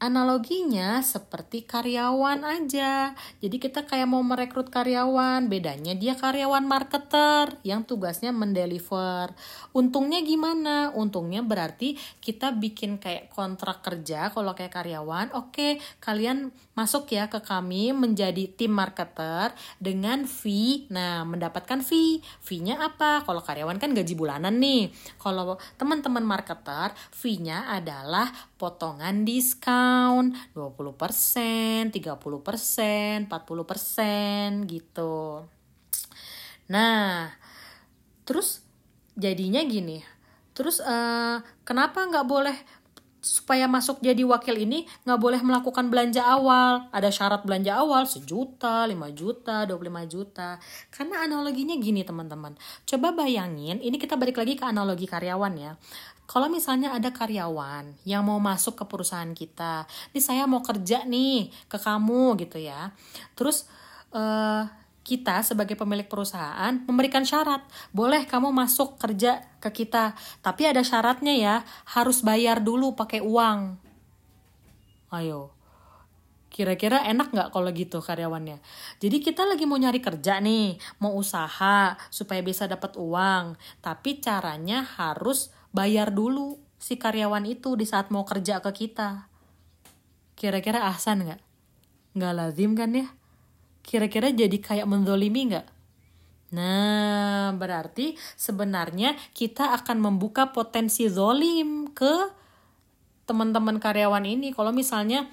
Analoginya 0.03 0.99
seperti 0.99 1.63
karyawan 1.63 2.43
aja. 2.43 3.15
Jadi 3.39 3.55
kita 3.55 3.87
kayak 3.87 4.03
mau 4.03 4.19
merekrut 4.19 4.67
karyawan, 4.67 5.47
bedanya 5.47 5.95
dia 5.95 6.19
karyawan 6.19 6.67
marketer 6.67 7.55
yang 7.63 7.87
tugasnya 7.87 8.35
mendeliver. 8.35 9.31
Untungnya 9.71 10.19
gimana? 10.19 10.91
Untungnya 10.91 11.39
berarti 11.39 11.95
kita 12.19 12.51
bikin 12.51 12.99
kayak 12.99 13.31
kontrak 13.31 13.79
kerja 13.79 14.27
kalau 14.35 14.51
kayak 14.51 14.75
karyawan, 14.75 15.31
oke, 15.39 15.55
okay, 15.55 15.79
kalian 16.03 16.51
masuk 16.73 17.13
ya 17.13 17.29
ke 17.29 17.37
kami 17.41 17.93
menjadi 17.93 18.49
tim 18.49 18.73
marketer 18.73 19.53
dengan 19.77 20.25
fee. 20.25 20.89
Nah, 20.89 21.21
mendapatkan 21.25 21.85
fee. 21.85 22.21
Fee-nya 22.41 22.81
apa? 22.81 23.21
Kalau 23.21 23.41
karyawan 23.45 23.77
kan 23.77 23.93
gaji 23.93 24.13
bulanan 24.17 24.57
nih. 24.57 24.89
Kalau 25.21 25.61
teman-teman 25.77 26.25
marketer, 26.25 26.93
fee-nya 27.13 27.69
adalah 27.69 28.33
potongan 28.57 29.21
diskon 29.21 30.33
20%, 30.57 31.93
30%, 31.93 33.29
40% 33.29 34.65
gitu. 34.65 35.45
Nah, 36.73 37.29
terus 38.25 38.65
jadinya 39.13 39.61
gini. 39.61 40.01
Terus 40.53 40.77
uh, 40.81 41.41
kenapa 41.65 42.05
nggak 42.05 42.27
boleh 42.29 42.57
supaya 43.23 43.71
masuk 43.71 44.03
jadi 44.03 44.19
wakil 44.27 44.59
ini 44.59 44.83
nggak 45.07 45.15
boleh 45.15 45.39
melakukan 45.39 45.87
belanja 45.87 46.27
awal. 46.27 46.91
Ada 46.91 47.07
syarat 47.07 47.47
belanja 47.47 47.79
awal 47.79 48.03
sejuta 48.03 48.83
lima 48.83 49.07
juta 49.15 49.63
dua 49.63 49.79
puluh 49.79 49.87
lima 49.87 50.03
juta. 50.03 50.59
Karena 50.91 51.23
analoginya 51.23 51.79
gini 51.79 52.03
teman-teman. 52.03 52.59
Coba 52.83 53.15
bayangin 53.15 53.79
ini 53.79 53.95
kita 53.95 54.19
balik 54.19 54.43
lagi 54.43 54.59
ke 54.59 54.67
analogi 54.67 55.07
karyawan 55.07 55.55
ya. 55.55 55.73
Kalau 56.23 56.51
misalnya 56.51 56.91
ada 56.91 57.11
karyawan 57.11 58.03
yang 58.07 58.23
mau 58.27 58.39
masuk 58.39 58.79
ke 58.79 58.83
perusahaan 58.87 59.31
kita, 59.35 59.87
ini 60.11 60.19
saya 60.23 60.43
mau 60.43 60.63
kerja 60.63 61.03
nih 61.03 61.51
ke 61.67 61.79
kamu 61.79 62.39
gitu 62.43 62.59
ya. 62.59 62.91
Terus 63.35 63.67
uh, 64.15 64.82
kita 65.03 65.43
sebagai 65.43 65.75
pemilik 65.75 66.07
perusahaan 66.07 66.79
memberikan 66.87 67.27
syarat, 67.27 67.63
boleh 67.91 68.23
kamu 68.23 68.55
masuk 68.55 68.95
kerja 68.95 69.43
ke 69.59 69.83
kita, 69.83 70.15
tapi 70.39 70.63
ada 70.63 70.79
syaratnya 70.79 71.35
ya, 71.35 71.55
harus 71.91 72.23
bayar 72.23 72.63
dulu 72.63 72.95
pakai 72.95 73.19
uang. 73.19 73.77
Ayo, 75.13 75.53
kira-kira 76.49 77.03
enak 77.03 77.29
nggak 77.35 77.49
kalau 77.53 77.69
gitu 77.73 77.97
karyawannya 77.97 78.61
jadi 79.01 79.17
kita 79.25 79.41
lagi 79.41 79.65
mau 79.65 79.77
nyari 79.77 79.97
kerja 79.97 80.37
nih 80.37 80.77
mau 81.01 81.17
usaha 81.17 81.97
supaya 82.13 82.45
bisa 82.45 82.69
dapat 82.69 82.93
uang 82.93 83.57
tapi 83.81 84.21
caranya 84.21 84.85
harus 84.85 85.49
bayar 85.73 86.13
dulu 86.13 86.61
si 86.83 86.99
karyawan 86.99 87.47
itu 87.47 87.79
di 87.79 87.87
saat 87.87 88.11
mau 88.11 88.27
kerja 88.27 88.59
ke 88.59 88.75
kita. 88.75 89.31
Kira-kira 90.35 90.91
ahsan 90.91 91.23
nggak? 91.23 91.41
Nggak 92.19 92.33
lazim 92.35 92.75
kan 92.75 92.91
ya? 92.91 93.07
Kira-kira 93.83 94.31
jadi 94.31 94.57
kayak 94.57 94.87
mendolimi 94.89 95.53
nggak? 95.53 95.67
Nah, 96.53 97.51
berarti 97.57 98.15
sebenarnya 98.37 99.17
kita 99.33 99.73
akan 99.81 99.99
membuka 99.99 100.53
potensi 100.53 101.09
zolim 101.09 101.91
ke 101.91 102.29
teman-teman 103.27 103.81
karyawan 103.81 104.23
ini. 104.23 104.53
Kalau 104.53 104.69
misalnya, 104.69 105.25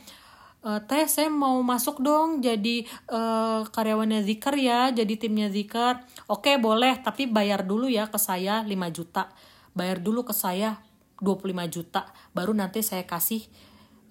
e, 0.64 0.80
teh 0.88 1.04
saya 1.04 1.28
mau 1.28 1.60
masuk 1.60 2.00
dong 2.00 2.40
jadi 2.40 2.88
e, 2.88 3.20
karyawannya 3.68 4.24
Zikar 4.24 4.56
ya, 4.56 4.88
jadi 4.90 5.14
timnya 5.20 5.52
Zikar. 5.52 6.02
Oke 6.24 6.56
boleh, 6.56 6.98
tapi 7.04 7.28
bayar 7.28 7.68
dulu 7.68 7.86
ya 7.86 8.08
ke 8.08 8.16
saya 8.16 8.64
5 8.64 8.90
juta 8.90 9.28
bayar 9.74 10.02
dulu 10.02 10.26
ke 10.26 10.34
saya 10.34 10.82
25 11.22 11.52
juta 11.70 12.08
baru 12.32 12.56
nanti 12.56 12.80
saya 12.80 13.04
kasih 13.06 13.46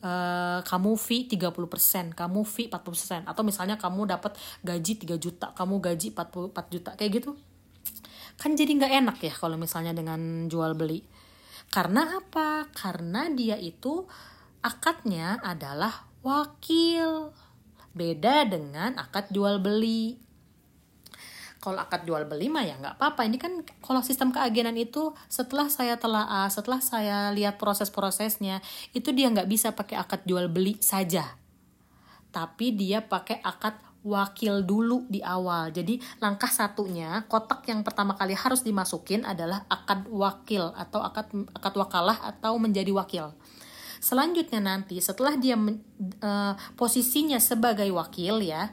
uh, 0.04 0.60
kamu 0.64 0.92
fee 0.96 1.28
30%, 1.28 2.16
kamu 2.16 2.42
fee 2.44 2.68
40%, 2.72 3.28
atau 3.28 3.44
misalnya 3.44 3.76
kamu 3.76 4.10
dapat 4.10 4.36
gaji 4.64 4.94
3 5.04 5.16
juta, 5.20 5.48
kamu 5.56 5.80
gaji 5.84 6.16
44 6.16 6.74
juta, 6.74 6.92
kayak 6.96 7.12
gitu. 7.22 7.32
Kan 8.40 8.56
jadi 8.56 8.72
nggak 8.72 8.94
enak 9.04 9.18
ya 9.20 9.34
kalau 9.36 9.60
misalnya 9.60 9.92
dengan 9.92 10.48
jual 10.48 10.72
beli. 10.76 11.04
Karena 11.70 12.18
apa? 12.18 12.66
Karena 12.72 13.30
dia 13.30 13.60
itu 13.60 14.08
akadnya 14.64 15.38
adalah 15.44 16.08
wakil. 16.24 17.36
Beda 17.92 18.48
dengan 18.48 18.96
akad 18.96 19.30
jual 19.36 19.60
beli. 19.60 20.29
Kalau 21.60 21.76
akad 21.76 22.08
jual 22.08 22.24
beli 22.24 22.48
mah 22.48 22.64
ya 22.64 22.80
nggak 22.80 22.96
apa-apa. 22.96 23.28
Ini 23.28 23.36
kan 23.36 23.68
kalau 23.84 24.00
sistem 24.00 24.32
keagenan 24.32 24.80
itu 24.80 25.12
setelah 25.28 25.68
saya 25.68 26.00
telah 26.00 26.48
setelah 26.48 26.80
saya 26.80 27.36
lihat 27.36 27.60
proses-prosesnya, 27.60 28.64
itu 28.96 29.12
dia 29.12 29.28
nggak 29.28 29.50
bisa 29.52 29.76
pakai 29.76 30.00
akad 30.00 30.24
jual 30.24 30.48
beli 30.48 30.80
saja. 30.80 31.36
Tapi 32.32 32.72
dia 32.80 33.04
pakai 33.04 33.44
akad 33.44 33.76
wakil 34.08 34.64
dulu 34.64 35.04
di 35.12 35.20
awal. 35.20 35.76
Jadi 35.76 36.00
langkah 36.24 36.48
satunya, 36.48 37.28
kotak 37.28 37.68
yang 37.68 37.84
pertama 37.84 38.16
kali 38.16 38.32
harus 38.32 38.64
dimasukin 38.64 39.28
adalah 39.28 39.68
akad 39.68 40.08
wakil 40.08 40.72
atau 40.72 41.04
akad 41.04 41.28
akad 41.52 41.74
wakalah 41.76 42.18
atau 42.24 42.56
menjadi 42.56 42.96
wakil. 42.96 43.36
Selanjutnya 44.00 44.64
nanti 44.64 45.04
setelah 45.04 45.36
dia 45.36 45.60
uh, 45.60 46.54
posisinya 46.80 47.36
sebagai 47.44 47.92
wakil 47.92 48.40
ya, 48.40 48.72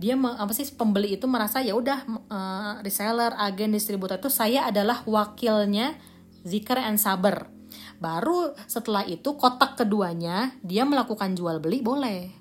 dia 0.00 0.16
apa 0.16 0.48
sih 0.56 0.64
pembeli 0.72 1.20
itu 1.20 1.28
merasa 1.28 1.60
ya 1.60 1.76
udah 1.76 2.08
uh, 2.32 2.74
reseller, 2.80 3.36
agen, 3.36 3.76
distributor 3.76 4.16
itu 4.16 4.32
saya 4.32 4.72
adalah 4.72 5.04
wakilnya 5.04 6.00
Zikr 6.40 6.80
and 6.80 6.96
Saber. 6.96 7.52
Baru 8.00 8.56
setelah 8.64 9.04
itu 9.04 9.36
kotak 9.36 9.76
keduanya 9.76 10.56
dia 10.64 10.88
melakukan 10.88 11.36
jual 11.36 11.60
beli 11.60 11.84
boleh 11.84 12.40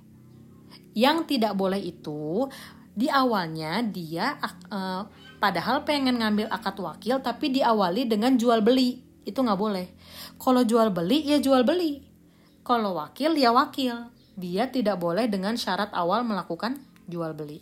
yang 0.98 1.24
tidak 1.24 1.54
boleh 1.54 1.80
itu 1.80 2.50
di 2.92 3.08
awalnya 3.08 3.80
dia 3.86 4.36
uh, 4.68 5.08
padahal 5.40 5.88
pengen 5.88 6.20
ngambil 6.20 6.52
akad 6.52 6.76
wakil 6.80 7.24
tapi 7.24 7.54
diawali 7.54 8.10
dengan 8.10 8.36
jual 8.36 8.60
beli. 8.60 9.00
Itu 9.24 9.46
nggak 9.46 9.60
boleh. 9.60 9.88
Kalau 10.36 10.68
jual 10.68 10.92
beli 10.92 11.24
ya 11.24 11.40
jual 11.40 11.64
beli. 11.64 12.04
Kalau 12.66 12.98
wakil 13.00 13.40
ya 13.40 13.56
wakil. 13.56 14.12
Dia 14.40 14.72
tidak 14.72 15.04
boleh 15.04 15.28
dengan 15.28 15.60
syarat 15.60 15.92
awal 15.92 16.24
melakukan 16.24 16.80
jual 17.10 17.34
beli. 17.34 17.60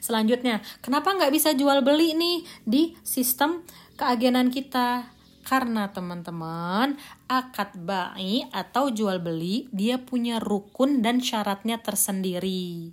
Selanjutnya, 0.00 0.60
kenapa 0.80 1.12
nggak 1.12 1.32
bisa 1.32 1.52
jual 1.52 1.80
beli 1.84 2.16
nih 2.16 2.38
di 2.64 2.82
sistem 3.04 3.64
keagenan 3.96 4.48
kita? 4.48 5.12
Karena 5.46 5.86
teman-teman, 5.94 6.98
akad 7.30 7.78
ba'i 7.78 8.42
atau 8.50 8.90
jual 8.90 9.22
beli 9.22 9.70
dia 9.70 10.02
punya 10.02 10.42
rukun 10.42 11.06
dan 11.06 11.22
syaratnya 11.22 11.78
tersendiri. 11.78 12.90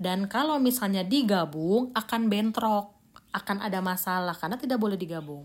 Dan 0.00 0.26
kalau 0.26 0.56
misalnya 0.56 1.04
digabung 1.04 1.92
akan 1.92 2.32
bentrok, 2.32 2.96
akan 3.36 3.60
ada 3.60 3.84
masalah 3.84 4.32
karena 4.32 4.56
tidak 4.56 4.80
boleh 4.80 4.96
digabung. 4.96 5.44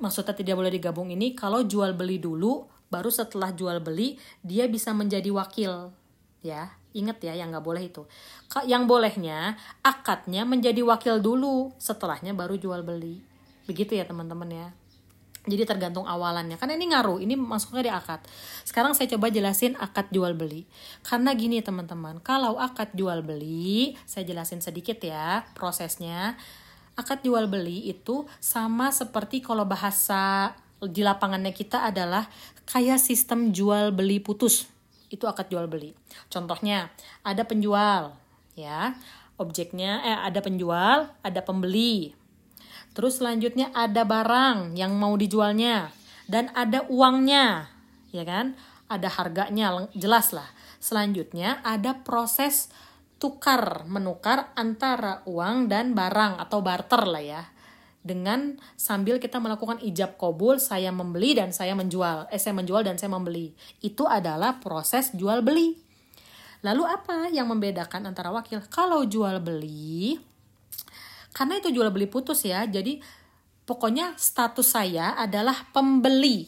Maksudnya 0.00 0.32
tidak 0.32 0.56
boleh 0.58 0.72
digabung 0.72 1.12
ini 1.12 1.36
kalau 1.36 1.60
jual 1.62 1.92
beli 1.92 2.18
dulu, 2.18 2.66
baru 2.88 3.12
setelah 3.12 3.52
jual 3.52 3.78
beli 3.84 4.16
dia 4.40 4.64
bisa 4.64 4.96
menjadi 4.96 5.28
wakil. 5.28 5.92
Ya, 6.40 6.72
ingat 6.94 7.18
ya 7.20 7.34
yang 7.34 7.50
nggak 7.50 7.66
boleh 7.66 7.82
itu. 7.90 8.06
Yang 8.64 8.82
bolehnya 8.86 9.58
akadnya 9.82 10.46
menjadi 10.46 10.80
wakil 10.86 11.18
dulu, 11.18 11.74
setelahnya 11.76 12.32
baru 12.32 12.54
jual 12.54 12.86
beli. 12.86 13.20
Begitu 13.66 13.98
ya 13.98 14.06
teman-teman 14.06 14.48
ya. 14.48 14.68
Jadi 15.44 15.68
tergantung 15.68 16.08
awalannya. 16.08 16.56
Karena 16.56 16.72
ini 16.72 16.88
ngaruh, 16.88 17.20
ini 17.20 17.36
masuknya 17.36 17.82
di 17.84 17.92
akad. 17.92 18.24
Sekarang 18.64 18.96
saya 18.96 19.12
coba 19.12 19.28
jelasin 19.28 19.76
akad 19.76 20.08
jual 20.08 20.32
beli. 20.32 20.64
Karena 21.04 21.36
gini 21.36 21.60
teman-teman, 21.60 22.16
kalau 22.24 22.56
akad 22.56 22.96
jual 22.96 23.20
beli, 23.20 23.92
saya 24.08 24.24
jelasin 24.24 24.64
sedikit 24.64 24.96
ya 25.04 25.44
prosesnya. 25.52 26.40
Akad 26.96 27.20
jual 27.20 27.44
beli 27.50 27.92
itu 27.92 28.24
sama 28.40 28.88
seperti 28.88 29.44
kalau 29.44 29.68
bahasa 29.68 30.56
di 30.80 31.04
lapangannya 31.04 31.52
kita 31.52 31.92
adalah 31.92 32.24
kayak 32.64 32.96
sistem 32.96 33.52
jual 33.52 33.92
beli 33.92 34.24
putus. 34.24 34.73
Itu 35.14 35.30
akad 35.30 35.46
jual 35.46 35.70
beli. 35.70 35.94
Contohnya, 36.26 36.90
ada 37.22 37.46
penjual, 37.46 38.18
ya. 38.58 38.98
Objeknya 39.38 40.02
eh 40.02 40.18
ada 40.26 40.42
penjual, 40.42 41.10
ada 41.22 41.42
pembeli 41.42 42.14
Terus 42.94 43.18
selanjutnya 43.18 43.74
ada 43.74 44.06
barang 44.06 44.78
yang 44.78 44.94
mau 44.94 45.18
dijualnya 45.18 45.90
dan 46.30 46.48
ada 46.54 46.86
uangnya, 46.86 47.66
ya 48.14 48.22
kan? 48.22 48.54
Ada 48.86 49.10
harganya, 49.18 49.90
jelas 49.98 50.30
lah. 50.30 50.46
Selanjutnya 50.78 51.58
ada 51.66 52.06
proses 52.06 52.70
tukar 53.18 53.82
menukar 53.90 54.54
antara 54.54 55.26
uang 55.26 55.66
dan 55.66 55.98
barang 55.98 56.38
atau 56.38 56.62
barter 56.62 57.02
lah 57.10 57.24
ya. 57.24 57.42
Dengan 58.04 58.60
sambil 58.76 59.16
kita 59.16 59.40
melakukan 59.40 59.80
ijab 59.80 60.20
kobul, 60.20 60.60
saya 60.60 60.92
membeli 60.92 61.32
dan 61.32 61.56
saya 61.56 61.72
menjual. 61.72 62.28
Eh, 62.28 62.36
saya 62.36 62.52
menjual 62.52 62.84
dan 62.84 63.00
saya 63.00 63.08
membeli. 63.08 63.56
Itu 63.80 64.04
adalah 64.04 64.60
proses 64.60 65.16
jual 65.16 65.40
beli. 65.40 65.80
Lalu 66.60 66.84
apa 66.84 67.32
yang 67.32 67.48
membedakan 67.48 68.12
antara 68.12 68.28
wakil? 68.28 68.60
Kalau 68.68 69.08
jual 69.08 69.40
beli, 69.40 70.20
karena 71.34 71.58
itu 71.58 71.74
jual 71.74 71.90
beli 71.90 72.06
putus 72.06 72.46
ya 72.46 72.62
jadi 72.64 73.02
pokoknya 73.66 74.14
status 74.14 74.78
saya 74.78 75.18
adalah 75.18 75.66
pembeli 75.74 76.46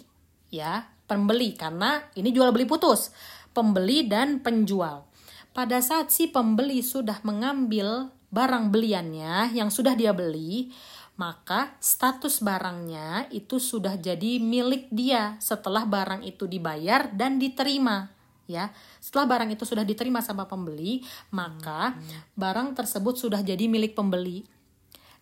ya 0.49 0.87
pembeli 1.11 1.59
karena 1.59 2.07
ini 2.15 2.31
jual 2.31 2.55
beli 2.55 2.65
putus 2.71 3.11
pembeli 3.51 4.07
dan 4.07 4.39
penjual 4.39 5.11
pada 5.51 5.83
saat 5.83 6.15
si 6.15 6.31
pembeli 6.31 6.87
sudah 6.87 7.19
mengambil 7.27 8.15
barang 8.31 8.71
beliannya 8.71 9.51
yang 9.59 9.75
sudah 9.75 9.99
dia 9.99 10.15
beli 10.15 10.71
maka 11.17 11.77
status 11.81 12.45
barangnya 12.45 13.29
itu 13.33 13.57
sudah 13.57 13.97
jadi 13.97 14.41
milik 14.41 14.93
dia 14.93 15.41
setelah 15.41 15.89
barang 15.89 16.25
itu 16.25 16.45
dibayar 16.45 17.09
dan 17.13 17.41
diterima 17.41 18.13
ya. 18.47 18.71
Setelah 19.03 19.27
barang 19.27 19.51
itu 19.53 19.67
sudah 19.67 19.83
diterima 19.83 20.23
sama 20.23 20.47
pembeli, 20.47 21.03
maka 21.35 21.99
barang 22.39 22.79
tersebut 22.79 23.19
sudah 23.19 23.43
jadi 23.43 23.67
milik 23.67 23.99
pembeli 23.99 24.47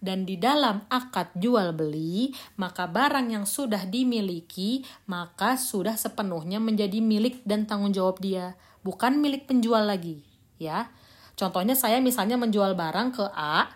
dan 0.04 0.28
di 0.28 0.36
dalam 0.36 0.84
akad 0.92 1.32
jual 1.32 1.72
beli, 1.72 2.36
maka 2.60 2.84
barang 2.84 3.32
yang 3.32 3.48
sudah 3.48 3.88
dimiliki 3.88 4.84
maka 5.08 5.56
sudah 5.56 5.96
sepenuhnya 5.96 6.60
menjadi 6.60 7.00
milik 7.00 7.40
dan 7.48 7.64
tanggung 7.64 7.96
jawab 7.96 8.20
dia, 8.20 8.52
bukan 8.84 9.16
milik 9.16 9.48
penjual 9.48 9.80
lagi, 9.80 10.20
ya. 10.60 10.92
Contohnya 11.40 11.72
saya 11.72 12.04
misalnya 12.04 12.36
menjual 12.36 12.76
barang 12.76 13.16
ke 13.16 13.24
A, 13.32 13.72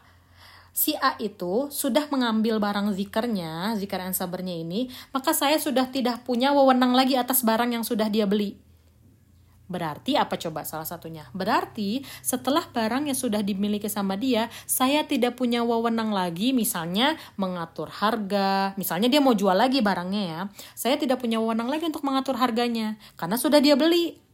si 0.73 0.95
A 0.99 1.15
itu 1.21 1.69
sudah 1.69 2.07
mengambil 2.09 2.59
barang 2.63 2.95
zikernya, 2.95 3.75
zikar 3.77 4.05
yang 4.05 4.17
sabarnya 4.17 4.55
ini, 4.55 4.89
maka 5.11 5.35
saya 5.37 5.59
sudah 5.61 5.89
tidak 5.91 6.23
punya 6.23 6.55
wewenang 6.55 6.97
lagi 6.97 7.19
atas 7.19 7.45
barang 7.47 7.75
yang 7.75 7.85
sudah 7.85 8.07
dia 8.07 8.25
beli 8.25 8.69
Berarti 9.69 10.17
apa 10.17 10.41
coba 10.41 10.65
salah 10.65 10.89
satunya? 10.89 11.29
Berarti 11.37 12.01
setelah 12.25 12.65
barang 12.73 13.13
yang 13.13 13.19
sudah 13.19 13.45
dimiliki 13.45 13.87
sama 13.87 14.17
dia, 14.17 14.49
saya 14.65 15.05
tidak 15.05 15.37
punya 15.37 15.61
wewenang 15.61 16.09
lagi 16.11 16.57
misalnya 16.57 17.21
mengatur 17.37 17.93
harga. 17.93 18.73
Misalnya 18.81 19.13
dia 19.13 19.21
mau 19.21 19.37
jual 19.37 19.55
lagi 19.55 19.85
barangnya 19.85 20.23
ya. 20.25 20.41
Saya 20.73 20.97
tidak 20.97 21.21
punya 21.21 21.37
wewenang 21.37 21.69
lagi 21.69 21.85
untuk 21.85 22.01
mengatur 22.01 22.41
harganya 22.41 22.97
karena 23.21 23.37
sudah 23.37 23.61
dia 23.61 23.77
beli. 23.77 24.28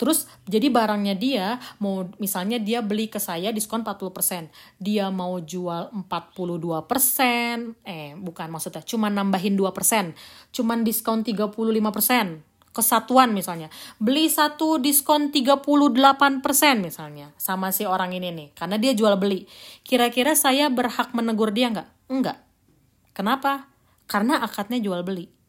Terus 0.00 0.24
jadi 0.48 0.72
barangnya 0.72 1.12
dia 1.12 1.60
mau 1.76 2.08
misalnya 2.16 2.56
dia 2.56 2.80
beli 2.80 3.12
ke 3.12 3.20
saya 3.20 3.52
diskon 3.52 3.84
40%. 3.84 4.48
Dia 4.80 5.12
mau 5.12 5.36
jual 5.44 5.92
42%, 5.92 7.76
eh 7.84 8.16
bukan 8.16 8.48
maksudnya 8.48 8.80
cuma 8.80 9.12
nambahin 9.12 9.60
2%, 9.60 10.16
cuman 10.56 10.80
diskon 10.80 11.20
35% 11.20 12.48
kesatuan 12.72 13.36
misalnya. 13.36 13.68
Beli 14.00 14.32
satu 14.32 14.80
diskon 14.80 15.28
38% 15.28 15.68
misalnya 16.80 17.36
sama 17.36 17.68
si 17.76 17.84
orang 17.84 18.16
ini 18.16 18.32
nih. 18.32 18.48
Karena 18.56 18.80
dia 18.80 18.96
jual 18.96 19.20
beli. 19.20 19.44
Kira-kira 19.84 20.32
saya 20.32 20.72
berhak 20.72 21.12
menegur 21.12 21.52
dia 21.52 21.68
nggak? 21.68 21.88
Enggak 22.08 22.40
kenapa? 23.20 23.68
Karena 24.08 24.40
akadnya 24.40 24.80
jual 24.80 25.04
beli 25.04 25.39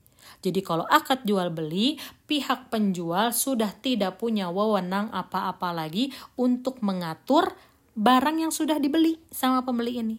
jadi 0.42 0.60
kalau 0.66 0.86
akad 0.90 1.22
jual 1.22 1.54
beli 1.54 2.02
pihak 2.26 2.74
penjual 2.74 3.30
sudah 3.30 3.70
tidak 3.78 4.18
punya 4.18 4.50
wewenang 4.50 5.14
apa-apa 5.14 5.70
lagi 5.70 6.10
untuk 6.34 6.82
mengatur 6.82 7.54
barang 7.94 8.42
yang 8.42 8.54
sudah 8.54 8.82
dibeli 8.82 9.22
sama 9.30 9.62
pembeli 9.62 10.02
ini. 10.02 10.18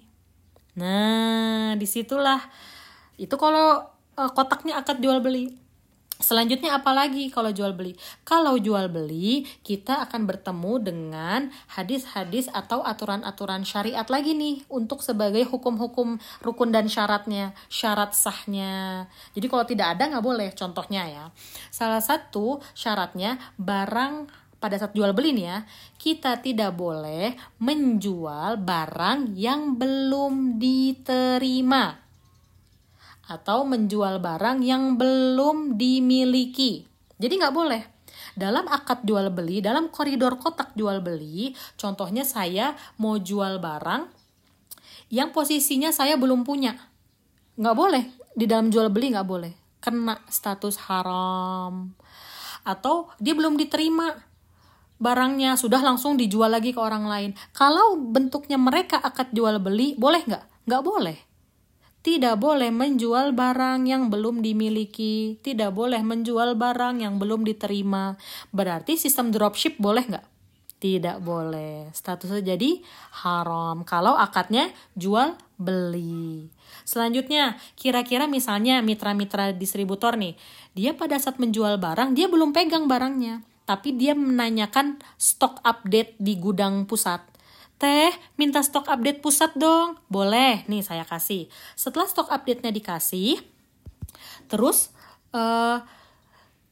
Nah 0.78 1.74
di 1.74 1.84
situlah. 1.84 2.38
Itu 3.18 3.34
kalau 3.36 3.82
uh, 4.16 4.30
kotaknya 4.32 4.78
akad 4.78 5.02
jual 5.02 5.18
beli 5.18 5.61
Selanjutnya 6.22 6.78
apalagi 6.78 7.34
kalau 7.34 7.50
jual 7.50 7.74
beli? 7.74 7.98
Kalau 8.22 8.54
jual 8.54 8.86
beli, 8.86 9.42
kita 9.66 10.06
akan 10.06 10.30
bertemu 10.30 10.72
dengan 10.78 11.40
hadis-hadis 11.74 12.46
atau 12.54 12.78
aturan-aturan 12.86 13.66
syariat 13.66 14.06
lagi 14.06 14.38
nih 14.38 14.62
untuk 14.70 15.02
sebagai 15.02 15.42
hukum-hukum 15.50 16.22
rukun 16.40 16.70
dan 16.70 16.86
syaratnya, 16.86 17.52
syarat 17.66 18.14
sahnya. 18.14 19.10
Jadi 19.34 19.46
kalau 19.50 19.66
tidak 19.66 19.98
ada 19.98 20.14
nggak 20.14 20.24
boleh. 20.24 20.48
Contohnya 20.54 21.10
ya, 21.10 21.24
salah 21.74 22.00
satu 22.00 22.62
syaratnya 22.70 23.36
barang 23.58 24.30
pada 24.62 24.78
saat 24.78 24.94
jual 24.94 25.10
beli 25.10 25.34
nih 25.34 25.46
ya, 25.50 25.58
kita 25.98 26.38
tidak 26.38 26.78
boleh 26.78 27.34
menjual 27.58 28.62
barang 28.62 29.34
yang 29.34 29.74
belum 29.74 30.62
diterima 30.62 32.01
atau 33.32 33.64
menjual 33.64 34.20
barang 34.20 34.60
yang 34.60 35.00
belum 35.00 35.80
dimiliki. 35.80 36.84
Jadi 37.16 37.34
nggak 37.40 37.56
boleh. 37.56 37.82
dalam 38.32 38.64
akad 38.64 39.04
jual 39.04 39.28
beli, 39.28 39.60
dalam 39.60 39.92
koridor 39.92 40.40
kotak 40.40 40.72
jual 40.72 41.04
beli, 41.04 41.52
contohnya 41.76 42.24
saya 42.24 42.72
mau 42.96 43.20
jual 43.20 43.60
barang 43.60 44.08
yang 45.12 45.36
posisinya 45.36 45.92
saya 45.92 46.16
belum 46.16 46.40
punya. 46.40 46.72
Nggak 47.60 47.76
boleh, 47.76 48.04
di 48.32 48.48
dalam 48.48 48.72
jual 48.72 48.88
beli 48.88 49.12
nggak 49.12 49.28
boleh. 49.28 49.52
Kena 49.84 50.16
status 50.32 50.80
haram. 50.88 51.92
Atau 52.64 53.12
dia 53.20 53.36
belum 53.36 53.60
diterima 53.60 54.16
barangnya, 54.96 55.60
sudah 55.60 55.84
langsung 55.84 56.16
dijual 56.16 56.48
lagi 56.48 56.72
ke 56.72 56.80
orang 56.80 57.04
lain. 57.04 57.30
Kalau 57.52 58.00
bentuknya 58.00 58.56
mereka 58.56 58.96
akad 58.96 59.28
jual 59.36 59.60
beli, 59.60 59.92
boleh 60.00 60.24
nggak? 60.24 60.44
Nggak 60.64 60.84
boleh 60.88 61.31
tidak 62.02 62.42
boleh 62.42 62.74
menjual 62.74 63.30
barang 63.30 63.86
yang 63.86 64.10
belum 64.10 64.42
dimiliki, 64.42 65.38
tidak 65.38 65.70
boleh 65.70 66.02
menjual 66.02 66.58
barang 66.58 66.98
yang 66.98 67.22
belum 67.22 67.46
diterima. 67.46 68.18
Berarti 68.50 68.98
sistem 68.98 69.30
dropship 69.30 69.78
boleh 69.78 70.02
nggak? 70.10 70.26
Tidak 70.82 71.22
boleh. 71.22 71.94
Statusnya 71.94 72.58
jadi 72.58 72.82
haram. 73.22 73.86
Kalau 73.86 74.18
akadnya 74.18 74.74
jual 74.98 75.38
beli. 75.54 76.50
Selanjutnya, 76.82 77.54
kira-kira 77.78 78.26
misalnya 78.26 78.82
mitra-mitra 78.82 79.54
distributor 79.54 80.18
nih, 80.18 80.34
dia 80.74 80.98
pada 80.98 81.22
saat 81.22 81.38
menjual 81.38 81.78
barang, 81.78 82.18
dia 82.18 82.26
belum 82.26 82.50
pegang 82.50 82.90
barangnya. 82.90 83.46
Tapi 83.62 83.94
dia 83.94 84.18
menanyakan 84.18 84.98
stok 85.14 85.62
update 85.62 86.18
di 86.18 86.34
gudang 86.34 86.82
pusat 86.90 87.31
Teh, 87.82 88.14
minta 88.38 88.62
stok 88.62 88.86
update 88.86 89.18
pusat 89.18 89.58
dong. 89.58 89.98
Boleh, 90.06 90.62
nih 90.70 90.86
saya 90.86 91.02
kasih. 91.02 91.50
Setelah 91.74 92.06
stok 92.06 92.30
update-nya 92.30 92.70
dikasih, 92.70 93.42
terus 94.46 94.94
uh, 95.34 95.82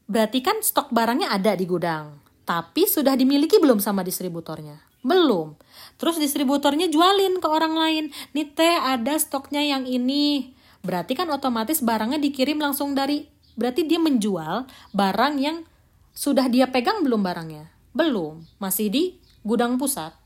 berarti 0.07 0.39
kan 0.39 0.63
stok 0.63 0.95
barangnya 0.95 1.27
ada 1.35 1.51
di 1.51 1.67
gudang. 1.67 2.15
Tapi 2.47 2.87
sudah 2.87 3.19
dimiliki 3.19 3.59
belum 3.59 3.83
sama 3.83 4.07
distributornya? 4.07 4.79
Belum. 5.03 5.59
Terus 5.99 6.15
distributornya 6.15 6.87
jualin 6.87 7.43
ke 7.43 7.47
orang 7.51 7.75
lain. 7.75 8.05
Nih 8.31 8.47
teh 8.47 8.79
ada 8.79 9.19
stoknya 9.19 9.59
yang 9.59 9.83
ini. 9.83 10.55
Berarti 10.79 11.19
kan 11.19 11.27
otomatis 11.27 11.83
barangnya 11.83 12.23
dikirim 12.23 12.55
langsung 12.55 12.95
dari 12.95 13.27
berarti 13.59 13.83
dia 13.83 13.99
menjual 13.99 14.63
barang 14.95 15.33
yang 15.43 15.67
sudah 16.15 16.47
dia 16.47 16.71
pegang 16.71 17.03
belum 17.03 17.19
barangnya? 17.19 17.67
Belum, 17.91 18.47
masih 18.63 18.87
di 18.87 19.03
gudang 19.43 19.75
pusat 19.75 20.20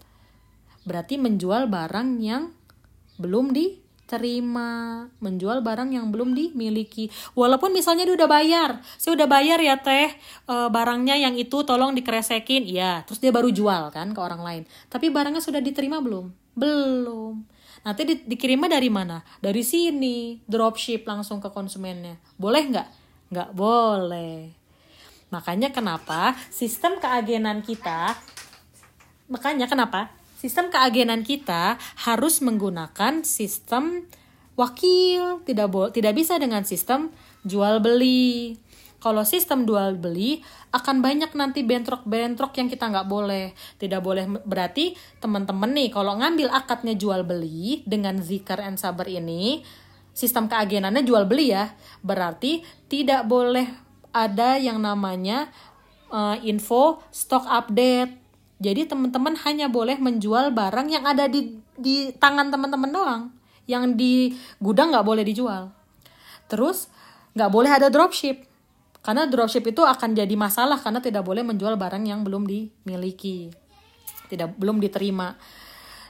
berarti 0.85 1.17
menjual 1.17 1.67
barang 1.67 2.21
yang 2.21 2.53
belum 3.17 3.51
diterima, 3.51 5.03
menjual 5.17 5.65
barang 5.65 5.89
yang 5.91 6.13
belum 6.13 6.37
dimiliki. 6.37 7.09
Walaupun 7.33 7.73
misalnya 7.73 8.05
dia 8.05 8.15
udah 8.15 8.29
bayar, 8.29 8.69
saya 8.95 9.17
udah 9.17 9.27
bayar 9.27 9.59
ya 9.59 9.75
teh 9.81 10.13
e, 10.45 10.55
barangnya 10.69 11.17
yang 11.17 11.33
itu 11.35 11.65
tolong 11.65 11.97
dikresekin, 11.97 12.69
ya, 12.69 13.01
terus 13.03 13.17
dia 13.17 13.33
baru 13.33 13.49
jual 13.49 13.89
kan 13.91 14.13
ke 14.13 14.19
orang 14.21 14.41
lain. 14.45 14.63
Tapi 14.87 15.09
barangnya 15.09 15.41
sudah 15.41 15.59
diterima 15.59 15.99
belum? 15.99 16.29
Belum. 16.53 17.41
Nanti 17.85 18.01
di, 18.01 18.15
dikirimnya 18.25 18.77
dari 18.77 18.89
mana? 18.89 19.21
Dari 19.41 19.61
sini, 19.61 20.41
dropship 20.45 21.05
langsung 21.05 21.41
ke 21.41 21.49
konsumennya. 21.53 22.17
Boleh 22.37 22.63
nggak? 22.65 22.87
Nggak 23.33 23.49
boleh. 23.53 24.65
Makanya 25.33 25.73
kenapa 25.73 26.37
sistem 26.53 27.01
keagenan 27.01 27.65
kita, 27.65 28.13
makanya 29.27 29.65
kenapa 29.65 30.13
sistem 30.45 30.69
keagenan 30.69 31.25
kita 31.25 31.81
harus 32.05 32.37
menggunakan 32.45 33.25
sistem 33.25 34.05
wakil, 34.53 35.41
tidak 35.41 35.67
bo 35.73 35.89
tidak 35.89 36.13
bisa 36.13 36.37
dengan 36.37 36.61
sistem 36.61 37.09
jual 37.41 37.81
beli. 37.81 38.61
Kalau 39.01 39.21
sistem 39.25 39.65
jual 39.65 39.97
beli 40.01 40.41
akan 40.73 41.01
banyak 41.01 41.33
nanti 41.37 41.61
bentrok-bentrok 41.61 42.57
yang 42.57 42.69
kita 42.69 42.89
nggak 42.89 43.09
boleh. 43.09 43.57
Tidak 43.81 44.01
boleh 44.01 44.25
berarti 44.45 44.93
teman-teman 45.17 45.73
nih 45.73 45.89
kalau 45.89 46.17
ngambil 46.17 46.53
akadnya 46.53 46.93
jual 46.93 47.25
beli 47.25 47.81
dengan 47.85 48.21
zikar 48.21 48.61
and 48.61 48.77
sabar 48.77 49.05
ini, 49.09 49.65
sistem 50.13 50.45
keagenannya 50.45 51.05
jual 51.05 51.25
beli 51.25 51.53
ya. 51.53 51.73
Berarti 52.01 52.65
tidak 52.89 53.25
boleh 53.29 53.65
ada 54.09 54.57
yang 54.57 54.81
namanya 54.81 55.53
uh, 56.09 56.37
info 56.41 57.01
stock 57.13 57.45
update 57.45 58.24
jadi 58.55 58.87
teman-teman 58.87 59.35
hanya 59.43 59.67
boleh 59.67 59.99
menjual 59.99 60.55
barang 60.55 60.87
yang 60.87 61.03
ada 61.03 61.27
di 61.27 61.59
di 61.75 62.15
tangan 62.15 62.47
teman-teman 62.47 62.91
doang. 62.91 63.23
Yang 63.67 63.83
di 63.99 64.13
gudang 64.63 64.95
nggak 64.95 65.03
boleh 65.03 65.23
dijual. 65.27 65.75
Terus 66.47 66.87
nggak 67.35 67.51
boleh 67.51 67.71
ada 67.73 67.91
dropship. 67.91 68.47
Karena 69.03 69.27
dropship 69.27 69.65
itu 69.67 69.83
akan 69.83 70.17
jadi 70.17 70.31
masalah 70.33 70.79
karena 70.79 71.03
tidak 71.03 71.27
boleh 71.27 71.43
menjual 71.43 71.75
barang 71.75 72.07
yang 72.07 72.23
belum 72.23 72.47
dimiliki. 72.47 73.51
Tidak 74.31 74.55
belum 74.55 74.79
diterima. 74.79 75.35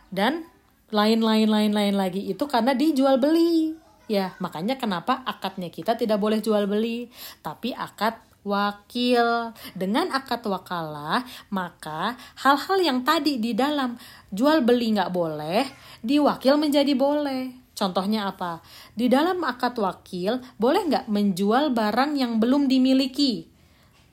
Dan 0.08 0.46
lain-lain 0.94 1.50
lain-lain 1.50 1.96
lagi 1.98 2.30
itu 2.30 2.46
karena 2.46 2.78
dijual 2.78 3.18
beli. 3.18 3.74
Ya, 4.06 4.38
makanya 4.38 4.78
kenapa 4.78 5.26
akadnya 5.26 5.74
kita 5.74 5.98
tidak 5.98 6.22
boleh 6.22 6.38
jual 6.38 6.70
beli, 6.70 7.10
tapi 7.42 7.74
akad 7.74 8.22
wakil. 8.46 9.52
Dengan 9.74 10.14
akad 10.14 10.46
wakalah, 10.46 11.26
maka 11.50 12.16
hal-hal 12.40 12.78
yang 12.80 13.00
tadi 13.02 13.42
di 13.42 13.58
dalam 13.58 13.98
jual 14.30 14.62
beli 14.62 14.96
nggak 14.96 15.12
boleh, 15.12 15.66
diwakil 16.06 16.56
menjadi 16.62 16.94
boleh. 16.94 17.66
Contohnya 17.76 18.32
apa? 18.32 18.64
Di 18.96 19.12
dalam 19.12 19.44
akad 19.44 19.76
wakil, 19.76 20.40
boleh 20.56 20.82
nggak 20.88 21.06
menjual 21.12 21.76
barang 21.76 22.16
yang 22.16 22.40
belum 22.40 22.72
dimiliki? 22.72 23.52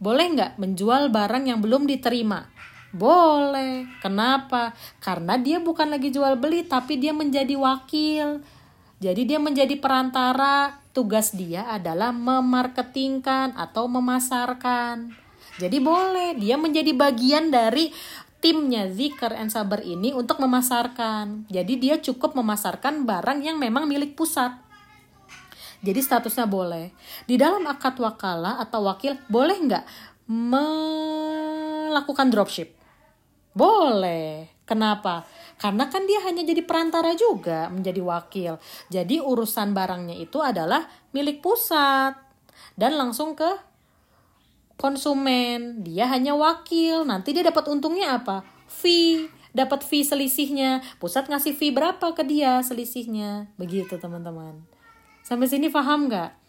Boleh 0.02 0.34
nggak 0.34 0.58
menjual 0.58 1.14
barang 1.14 1.46
yang 1.46 1.62
belum 1.62 1.86
diterima? 1.86 2.50
Boleh. 2.90 3.86
Kenapa? 4.02 4.74
Karena 4.98 5.38
dia 5.38 5.62
bukan 5.62 5.94
lagi 5.94 6.10
jual 6.10 6.34
beli, 6.42 6.66
tapi 6.66 6.98
dia 6.98 7.14
menjadi 7.14 7.54
wakil. 7.54 8.42
Jadi 9.02 9.26
dia 9.26 9.42
menjadi 9.42 9.74
perantara 9.82 10.78
tugas 10.94 11.34
dia 11.34 11.66
adalah 11.66 12.14
memarketingkan 12.14 13.58
atau 13.58 13.90
memasarkan. 13.90 15.10
Jadi 15.58 15.82
boleh 15.82 16.38
dia 16.38 16.54
menjadi 16.54 16.94
bagian 16.94 17.50
dari 17.50 17.90
timnya 18.38 18.86
Zikr 18.86 19.34
and 19.34 19.50
Sabar 19.50 19.82
ini 19.82 20.14
untuk 20.14 20.38
memasarkan. 20.38 21.50
Jadi 21.50 21.82
dia 21.82 21.98
cukup 21.98 22.38
memasarkan 22.38 23.02
barang 23.02 23.42
yang 23.42 23.58
memang 23.58 23.90
milik 23.90 24.14
pusat. 24.14 24.54
Jadi 25.82 25.98
statusnya 25.98 26.46
boleh. 26.46 26.94
Di 27.26 27.34
dalam 27.34 27.66
akad 27.66 27.98
wakala 27.98 28.62
atau 28.62 28.86
wakil 28.86 29.18
boleh 29.26 29.58
nggak 29.66 29.82
melakukan 30.30 32.30
dropship? 32.30 32.70
Boleh. 33.50 34.46
Kenapa? 34.62 35.26
Karena 35.62 35.86
kan 35.86 36.02
dia 36.10 36.18
hanya 36.26 36.42
jadi 36.42 36.66
perantara 36.66 37.14
juga 37.14 37.70
menjadi 37.70 38.02
wakil. 38.02 38.58
Jadi 38.90 39.22
urusan 39.22 39.70
barangnya 39.70 40.18
itu 40.18 40.42
adalah 40.42 40.90
milik 41.14 41.38
pusat 41.38 42.18
dan 42.74 42.98
langsung 42.98 43.38
ke 43.38 43.46
konsumen. 44.74 45.86
Dia 45.86 46.10
hanya 46.10 46.34
wakil. 46.34 47.06
Nanti 47.06 47.30
dia 47.30 47.46
dapat 47.46 47.70
untungnya 47.70 48.18
apa? 48.18 48.42
Fee. 48.66 49.30
Dapat 49.54 49.86
fee 49.86 50.02
selisihnya. 50.02 50.82
Pusat 50.98 51.30
ngasih 51.30 51.54
fee 51.54 51.70
berapa 51.70 52.10
ke 52.10 52.26
dia 52.26 52.58
selisihnya. 52.66 53.54
Begitu 53.54 54.02
teman-teman. 54.02 54.66
Sampai 55.22 55.46
sini 55.46 55.70
paham 55.70 56.10
nggak? 56.10 56.41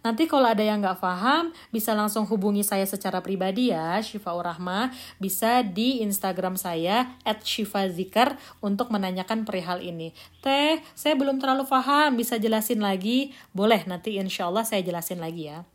Nanti 0.00 0.24
kalau 0.24 0.48
ada 0.48 0.64
yang 0.64 0.80
nggak 0.80 0.96
paham, 0.96 1.52
bisa 1.68 1.92
langsung 1.92 2.24
hubungi 2.24 2.64
saya 2.64 2.88
secara 2.88 3.20
pribadi 3.20 3.68
ya, 3.68 4.00
Syifa 4.00 4.32
Urahma. 4.32 4.88
Bisa 5.20 5.60
di 5.60 6.00
Instagram 6.00 6.56
saya, 6.56 7.12
at 7.20 7.44
Zikar, 7.44 8.40
untuk 8.64 8.88
menanyakan 8.88 9.44
perihal 9.44 9.84
ini. 9.84 10.16
Teh, 10.40 10.80
saya 10.96 11.12
belum 11.20 11.36
terlalu 11.36 11.68
paham, 11.68 12.16
bisa 12.16 12.40
jelasin 12.40 12.80
lagi? 12.80 13.36
Boleh, 13.52 13.84
nanti 13.84 14.16
insya 14.16 14.48
Allah 14.48 14.64
saya 14.64 14.80
jelasin 14.80 15.20
lagi 15.20 15.52
ya. 15.52 15.68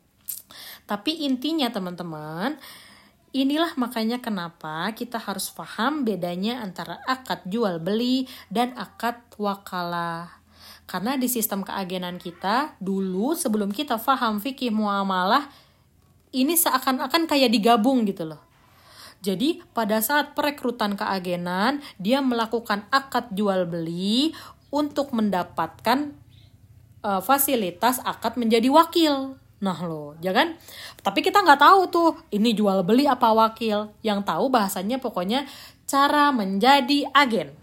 Tapi 0.90 1.26
intinya 1.26 1.70
teman-teman, 1.70 2.58
Inilah 3.36 3.76
makanya 3.76 4.24
kenapa 4.24 4.88
kita 4.96 5.20
harus 5.20 5.52
paham 5.52 6.08
bedanya 6.08 6.64
antara 6.64 7.04
akad 7.04 7.44
jual 7.44 7.84
beli 7.84 8.32
dan 8.48 8.72
akad 8.80 9.20
wakalah. 9.36 10.45
Karena 10.86 11.18
di 11.18 11.26
sistem 11.26 11.66
keagenan 11.66 12.22
kita, 12.22 12.78
dulu 12.78 13.34
sebelum 13.34 13.74
kita 13.74 13.98
faham 13.98 14.38
fikih 14.38 14.70
muamalah, 14.70 15.50
ini 16.30 16.54
seakan-akan 16.54 17.26
kayak 17.26 17.50
digabung 17.50 18.06
gitu 18.06 18.30
loh. 18.30 18.42
Jadi 19.26 19.66
pada 19.74 19.98
saat 20.06 20.38
perekrutan 20.38 20.94
keagenan, 20.94 21.82
dia 21.98 22.22
melakukan 22.22 22.86
akad 22.94 23.34
jual 23.34 23.66
beli 23.66 24.38
untuk 24.70 25.10
mendapatkan 25.18 26.14
uh, 27.02 27.22
fasilitas 27.26 27.98
akad 28.06 28.38
menjadi 28.38 28.70
wakil. 28.70 29.42
Nah 29.66 29.80
loh. 29.82 30.14
Ya 30.22 30.30
Tapi 31.02 31.20
kita 31.26 31.42
nggak 31.42 31.58
tahu 31.58 31.82
tuh 31.90 32.10
ini 32.30 32.54
jual 32.54 32.86
beli 32.86 33.10
apa 33.10 33.34
wakil. 33.34 33.90
Yang 34.06 34.30
tahu 34.30 34.54
bahasanya 34.54 35.02
pokoknya 35.02 35.50
cara 35.90 36.30
menjadi 36.30 37.10
agen, 37.14 37.54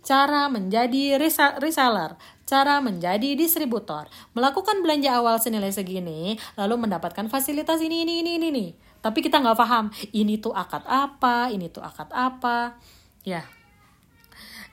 cara 0.00 0.48
menjadi 0.48 1.20
reseller, 1.60 2.16
Cara 2.50 2.82
menjadi 2.82 3.38
distributor. 3.38 4.10
Melakukan 4.34 4.82
belanja 4.82 5.22
awal 5.22 5.38
senilai 5.38 5.70
segini, 5.70 6.34
lalu 6.58 6.82
mendapatkan 6.82 7.30
fasilitas 7.30 7.78
ini, 7.78 8.02
ini, 8.02 8.26
ini, 8.26 8.42
ini, 8.42 8.46
ini. 8.50 8.66
Tapi 8.98 9.22
kita 9.22 9.38
nggak 9.38 9.54
paham, 9.54 9.86
ini 10.10 10.34
tuh 10.42 10.50
akad 10.50 10.82
apa, 10.90 11.54
ini 11.54 11.70
tuh 11.70 11.78
akad 11.78 12.10
apa. 12.10 12.74
Ya. 13.22 13.46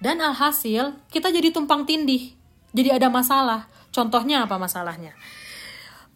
Dan 0.02 0.18
alhasil, 0.26 0.98
kita 1.14 1.30
jadi 1.30 1.54
tumpang 1.54 1.86
tindih. 1.86 2.34
Jadi 2.74 2.98
ada 2.98 3.14
masalah. 3.14 3.70
Contohnya 3.94 4.50
apa 4.50 4.58
masalahnya? 4.58 5.14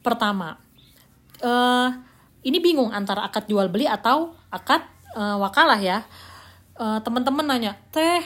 Pertama, 0.01 0.57
uh, 1.45 1.93
ini 2.41 2.57
bingung 2.57 2.89
antara 2.89 3.29
akad 3.29 3.45
jual 3.45 3.69
beli 3.69 3.85
atau 3.85 4.33
akad 4.49 4.81
uh, 5.13 5.37
wakalah 5.37 5.77
ya. 5.77 6.09
Uh, 6.73 6.97
Teman-teman 7.05 7.45
nanya, 7.45 7.77
teh 7.93 8.25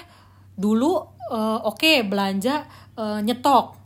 dulu 0.56 1.04
uh, 1.28 1.60
oke 1.68 1.84
okay, 1.84 2.00
belanja 2.00 2.64
uh, 2.96 3.20
nyetok 3.24 3.86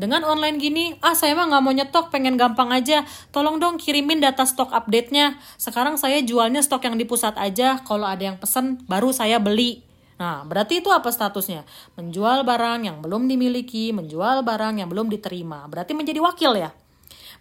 dengan 0.00 0.24
online 0.24 0.56
gini, 0.56 0.84
ah 1.04 1.12
saya 1.12 1.36
mah 1.36 1.50
nggak 1.50 1.62
mau 1.66 1.74
nyetok, 1.76 2.06
pengen 2.08 2.40
gampang 2.40 2.72
aja. 2.72 3.04
Tolong 3.34 3.60
dong 3.60 3.76
kirimin 3.76 4.22
data 4.22 4.48
stok 4.48 4.72
update-nya. 4.72 5.36
Sekarang 5.60 6.00
saya 6.00 6.24
jualnya 6.24 6.64
stok 6.64 6.88
yang 6.88 6.96
di 6.96 7.04
pusat 7.04 7.36
aja. 7.36 7.82
Kalau 7.84 8.08
ada 8.08 8.32
yang 8.32 8.40
pesen, 8.40 8.80
baru 8.88 9.12
saya 9.12 9.36
beli. 9.42 9.84
Nah, 10.16 10.46
berarti 10.48 10.80
itu 10.80 10.88
apa 10.88 11.12
statusnya? 11.12 11.68
Menjual 12.00 12.48
barang 12.48 12.86
yang 12.88 13.04
belum 13.04 13.28
dimiliki, 13.28 13.92
menjual 13.92 14.40
barang 14.40 14.80
yang 14.80 14.88
belum 14.88 15.12
diterima. 15.12 15.68
Berarti 15.68 15.92
menjadi 15.92 16.20
wakil 16.22 16.52
ya? 16.56 16.70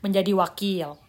Menjadi 0.03 0.31
wakil. 0.35 0.99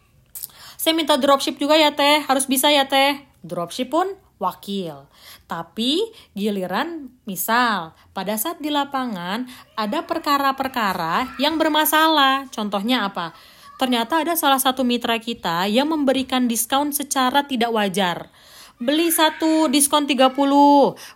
Saya 0.79 0.92
minta 0.94 1.18
dropship 1.18 1.59
juga 1.59 1.75
ya 1.75 1.90
teh, 1.90 2.20
harus 2.31 2.46
bisa 2.46 2.70
ya 2.70 2.87
teh. 2.87 3.27
Dropship 3.42 3.90
pun 3.90 4.12
wakil. 4.40 5.07
Tapi 5.44 6.00
giliran 6.33 7.12
misal 7.29 7.92
pada 8.16 8.35
saat 8.40 8.59
di 8.59 8.72
lapangan 8.72 9.44
ada 9.76 10.03
perkara-perkara 10.03 11.37
yang 11.37 11.61
bermasalah. 11.61 12.48
Contohnya 12.48 13.07
apa? 13.07 13.37
Ternyata 13.76 14.20
ada 14.24 14.37
salah 14.37 14.61
satu 14.61 14.85
mitra 14.85 15.16
kita 15.20 15.68
yang 15.68 15.88
memberikan 15.88 16.48
diskon 16.48 16.92
secara 16.92 17.44
tidak 17.44 17.70
wajar. 17.72 18.33
Beli 18.81 19.12
satu 19.12 19.68
diskon 19.68 20.09
30, 20.09 20.33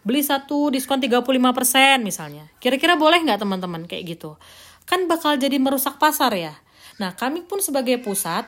beli 0.05 0.21
satu 0.21 0.69
diskon 0.69 1.01
35% 1.01 2.05
misalnya. 2.05 2.45
Kira-kira 2.61 3.01
boleh 3.01 3.25
nggak 3.25 3.41
teman-teman 3.41 3.89
kayak 3.89 4.17
gitu? 4.17 4.37
Kan 4.85 5.09
bakal 5.09 5.41
jadi 5.41 5.57
merusak 5.57 5.97
pasar 5.97 6.37
ya. 6.37 6.53
Nah 7.01 7.17
kami 7.17 7.45
pun 7.49 7.65
sebagai 7.65 7.97
pusat 8.05 8.45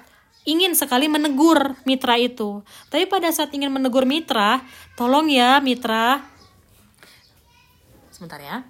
ingin 0.46 0.72
sekali 0.78 1.10
menegur 1.10 1.74
mitra 1.82 2.14
itu. 2.16 2.62
Tapi 2.88 3.04
pada 3.10 3.28
saat 3.34 3.50
ingin 3.52 3.74
menegur 3.74 4.06
mitra, 4.06 4.62
tolong 4.94 5.26
ya 5.26 5.58
mitra. 5.58 6.22
Sebentar 8.14 8.40
ya. 8.40 8.62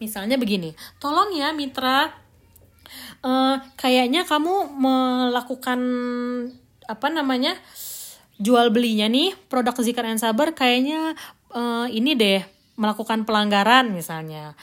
Misalnya 0.00 0.40
begini, 0.40 0.72
tolong 0.96 1.36
ya 1.36 1.52
mitra, 1.52 2.08
uh, 3.20 3.60
kayaknya 3.76 4.24
kamu 4.24 4.72
melakukan 4.80 5.80
apa 6.88 7.06
namanya 7.12 7.54
jual 8.40 8.72
belinya 8.72 9.06
nih 9.06 9.36
produk 9.52 9.76
Zikar 9.78 10.08
and 10.08 10.18
Sabar 10.18 10.56
kayaknya 10.56 11.14
uh, 11.52 11.86
ini 11.86 12.16
deh 12.16 12.40
melakukan 12.80 13.28
pelanggaran 13.28 13.92
misalnya 13.92 14.56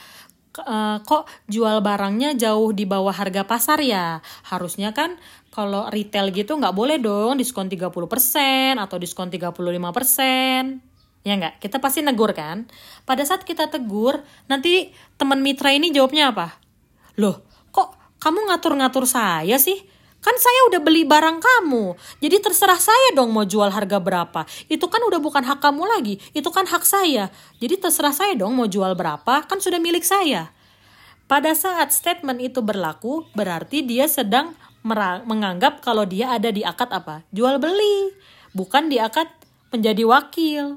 uh, 0.62 1.02
kok 1.02 1.26
jual 1.46 1.82
barangnya 1.82 2.34
jauh 2.34 2.70
di 2.74 2.84
bawah 2.84 3.14
harga 3.14 3.46
pasar 3.46 3.82
ya? 3.82 4.22
Harusnya 4.46 4.94
kan 4.94 5.18
kalau 5.54 5.90
retail 5.90 6.30
gitu 6.30 6.54
nggak 6.54 6.74
boleh 6.76 7.02
dong 7.02 7.38
diskon 7.40 7.66
30% 7.66 7.90
atau 8.78 8.96
diskon 8.96 9.28
35% 9.28 11.24
ya 11.26 11.32
nggak? 11.34 11.62
Kita 11.62 11.82
pasti 11.82 12.00
negur 12.02 12.30
kan? 12.32 12.66
Pada 13.02 13.26
saat 13.26 13.42
kita 13.42 13.68
tegur 13.68 14.22
nanti 14.46 14.94
teman 15.18 15.42
mitra 15.42 15.74
ini 15.74 15.90
jawabnya 15.90 16.30
apa? 16.30 16.56
Loh 17.18 17.42
kok 17.74 18.18
kamu 18.22 18.50
ngatur-ngatur 18.50 19.04
saya 19.04 19.58
sih 19.58 19.97
Kan 20.28 20.36
saya 20.36 20.60
udah 20.68 20.80
beli 20.84 21.08
barang 21.08 21.40
kamu. 21.40 21.96
Jadi 22.20 22.36
terserah 22.44 22.76
saya 22.76 23.16
dong 23.16 23.32
mau 23.32 23.48
jual 23.48 23.72
harga 23.72 23.96
berapa. 23.96 24.44
Itu 24.68 24.92
kan 24.92 25.00
udah 25.08 25.16
bukan 25.24 25.40
hak 25.40 25.64
kamu 25.64 25.88
lagi. 25.88 26.20
Itu 26.36 26.52
kan 26.52 26.68
hak 26.68 26.84
saya. 26.84 27.32
Jadi 27.56 27.80
terserah 27.80 28.12
saya 28.12 28.36
dong 28.36 28.52
mau 28.52 28.68
jual 28.68 28.92
berapa. 28.92 29.48
Kan 29.48 29.56
sudah 29.64 29.80
milik 29.80 30.04
saya. 30.04 30.52
Pada 31.24 31.56
saat 31.56 31.96
statement 31.96 32.44
itu 32.44 32.60
berlaku, 32.60 33.24
berarti 33.32 33.80
dia 33.80 34.04
sedang 34.04 34.52
menganggap 35.24 35.80
kalau 35.80 36.04
dia 36.04 36.36
ada 36.36 36.52
di 36.52 36.60
akad 36.60 36.92
apa? 36.92 37.24
Jual 37.32 37.56
beli. 37.56 38.12
Bukan 38.52 38.92
di 38.92 39.00
akad 39.00 39.32
menjadi 39.72 40.04
wakil. 40.04 40.76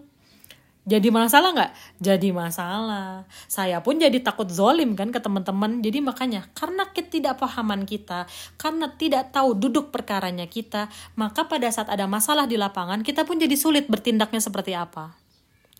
Jadi 0.81 1.13
masalah 1.13 1.53
nggak? 1.53 1.73
Jadi 2.01 2.33
masalah. 2.33 3.29
Saya 3.45 3.85
pun 3.85 4.01
jadi 4.01 4.17
takut 4.17 4.49
zolim 4.49 4.97
kan 4.97 5.13
ke 5.13 5.21
teman-teman. 5.21 5.77
Jadi 5.85 6.01
makanya 6.01 6.49
karena 6.57 6.89
ketidakpahaman 6.89 7.85
kita, 7.85 8.25
karena 8.57 8.89
tidak 8.97 9.29
tahu 9.29 9.53
duduk 9.53 9.93
perkaranya 9.93 10.49
kita, 10.49 10.89
maka 11.13 11.45
pada 11.45 11.69
saat 11.69 11.85
ada 11.93 12.09
masalah 12.09 12.49
di 12.49 12.57
lapangan 12.57 13.05
kita 13.05 13.29
pun 13.29 13.37
jadi 13.37 13.53
sulit 13.53 13.85
bertindaknya 13.85 14.41
seperti 14.41 14.73
apa. 14.73 15.13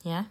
Ya. 0.05 0.29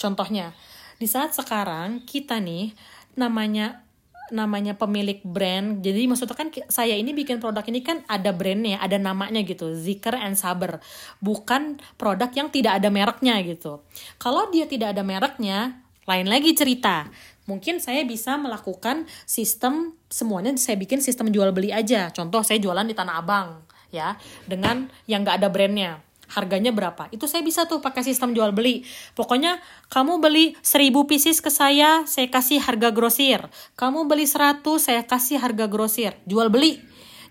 Contohnya, 0.00 0.56
di 0.96 1.04
saat 1.04 1.36
sekarang 1.36 2.00
kita 2.08 2.40
nih 2.40 2.72
namanya 3.12 3.87
namanya 4.30 4.76
pemilik 4.76 5.20
brand. 5.24 5.80
Jadi 5.80 6.08
maksudnya 6.08 6.36
kan 6.36 6.48
saya 6.68 6.94
ini 6.96 7.12
bikin 7.12 7.38
produk 7.38 7.62
ini 7.66 7.80
kan 7.84 8.02
ada 8.08 8.32
brandnya 8.32 8.80
ada 8.80 8.96
namanya 8.96 9.40
gitu 9.44 9.72
Zikr 9.76 10.16
and 10.16 10.36
Saber. 10.36 10.80
Bukan 11.22 11.80
produk 12.00 12.28
yang 12.32 12.48
tidak 12.48 12.82
ada 12.82 12.88
mereknya 12.88 13.40
gitu. 13.44 13.84
Kalau 14.16 14.48
dia 14.50 14.64
tidak 14.68 14.96
ada 14.96 15.02
mereknya 15.04 15.80
lain 16.08 16.26
lagi 16.26 16.56
cerita. 16.56 17.08
Mungkin 17.48 17.80
saya 17.80 18.04
bisa 18.04 18.36
melakukan 18.36 19.08
sistem 19.24 19.96
semuanya 20.12 20.52
saya 20.60 20.76
bikin 20.76 21.00
sistem 21.00 21.32
jual 21.32 21.48
beli 21.52 21.72
aja. 21.72 22.12
Contoh 22.12 22.44
saya 22.44 22.60
jualan 22.60 22.84
di 22.84 22.92
Tanah 22.92 23.20
Abang 23.20 23.64
ya 23.88 24.20
dengan 24.44 24.92
yang 25.08 25.24
nggak 25.24 25.40
ada 25.40 25.48
brandnya 25.48 26.07
harganya 26.32 26.70
berapa. 26.70 27.08
Itu 27.10 27.24
saya 27.24 27.40
bisa 27.40 27.64
tuh 27.64 27.80
pakai 27.80 28.04
sistem 28.04 28.36
jual 28.36 28.52
beli. 28.52 28.84
Pokoknya 29.16 29.60
kamu 29.88 30.20
beli 30.20 30.56
1000 30.60 30.92
pieces 31.08 31.40
ke 31.40 31.48
saya 31.48 32.04
saya 32.04 32.28
kasih 32.28 32.60
harga 32.60 32.92
grosir. 32.92 33.48
Kamu 33.76 34.04
beli 34.04 34.28
100 34.28 34.62
saya 34.78 35.02
kasih 35.04 35.40
harga 35.40 35.66
grosir. 35.66 36.16
Jual 36.28 36.52
beli. 36.52 36.80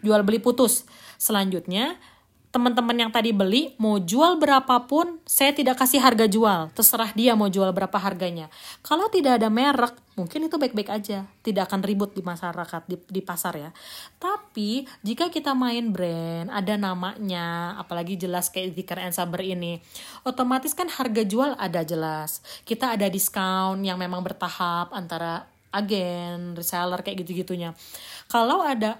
Jual 0.01 0.21
beli 0.25 0.41
putus. 0.41 0.85
Selanjutnya 1.17 1.97
teman-teman 2.47 2.95
yang 2.95 3.11
tadi 3.11 3.35
beli 3.35 3.75
mau 3.75 3.99
jual 3.99 4.39
berapapun 4.39 5.19
saya 5.27 5.51
tidak 5.51 5.77
kasih 5.77 5.99
harga 5.99 6.25
jual. 6.25 6.71
Terserah 6.71 7.11
dia 7.11 7.35
mau 7.35 7.51
jual 7.51 7.69
berapa 7.75 7.95
harganya. 7.99 8.47
Kalau 8.81 9.11
tidak 9.11 9.43
ada 9.43 9.51
merek 9.51 9.93
mungkin 10.15 10.47
itu 10.47 10.55
baik-baik 10.55 10.89
aja. 10.89 11.27
Tidak 11.43 11.63
akan 11.67 11.83
ribut 11.83 12.15
di 12.15 12.23
masyarakat 12.23 12.87
di, 12.87 12.95
di 13.07 13.21
pasar 13.21 13.53
ya. 13.59 13.69
Tapi 14.17 14.87
jika 15.03 15.27
kita 15.27 15.51
main 15.51 15.91
brand 15.91 16.47
ada 16.49 16.79
namanya 16.79 17.75
apalagi 17.77 18.15
jelas 18.15 18.47
kayak 18.47 18.73
Zikr 18.73 18.97
and 19.03 19.13
Saber 19.13 19.43
ini 19.43 19.83
otomatis 20.23 20.71
kan 20.71 20.87
harga 20.87 21.27
jual 21.27 21.53
ada 21.59 21.83
jelas. 21.83 22.39
Kita 22.63 22.95
ada 22.95 23.11
diskon 23.11 23.83
yang 23.83 23.99
memang 23.99 24.23
bertahap 24.23 24.95
antara 24.95 25.45
agen 25.71 26.55
reseller 26.55 27.03
kayak 27.03 27.21
gitu-gitunya. 27.21 27.75
Kalau 28.31 28.63
ada 28.63 28.99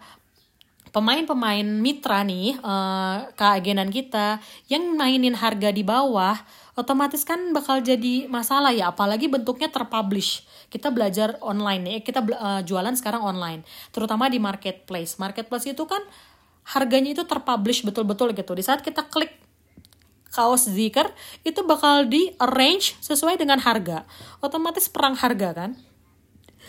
pemain-pemain 0.98 1.62
mitra 1.62 2.26
nih 2.26 2.58
uh, 2.58 3.30
keagenan 3.38 3.94
kita 3.94 4.42
yang 4.66 4.98
mainin 4.98 5.38
harga 5.38 5.70
di 5.70 5.86
bawah 5.86 6.34
otomatis 6.74 7.22
kan 7.22 7.54
bakal 7.54 7.86
jadi 7.86 8.26
masalah 8.26 8.74
ya 8.74 8.90
apalagi 8.90 9.30
bentuknya 9.30 9.70
terpublish. 9.70 10.42
Kita 10.74 10.90
belajar 10.90 11.38
online 11.46 11.82
nih 11.86 11.98
kita 12.02 12.26
uh, 12.26 12.62
jualan 12.66 12.98
sekarang 12.98 13.22
online 13.22 13.62
terutama 13.94 14.26
di 14.26 14.42
marketplace. 14.42 15.22
Marketplace 15.22 15.70
itu 15.70 15.86
kan 15.86 16.02
harganya 16.74 17.14
itu 17.14 17.22
terpublish 17.30 17.86
betul-betul 17.86 18.34
gitu. 18.34 18.58
Di 18.58 18.66
saat 18.66 18.82
kita 18.82 19.06
klik 19.06 19.38
kaos 20.34 20.66
zikr 20.66 21.14
itu 21.46 21.62
bakal 21.62 22.10
di 22.10 22.34
arrange 22.42 22.98
sesuai 23.06 23.38
dengan 23.38 23.62
harga. 23.62 24.02
Otomatis 24.42 24.90
perang 24.90 25.14
harga 25.14 25.54
kan 25.54 25.78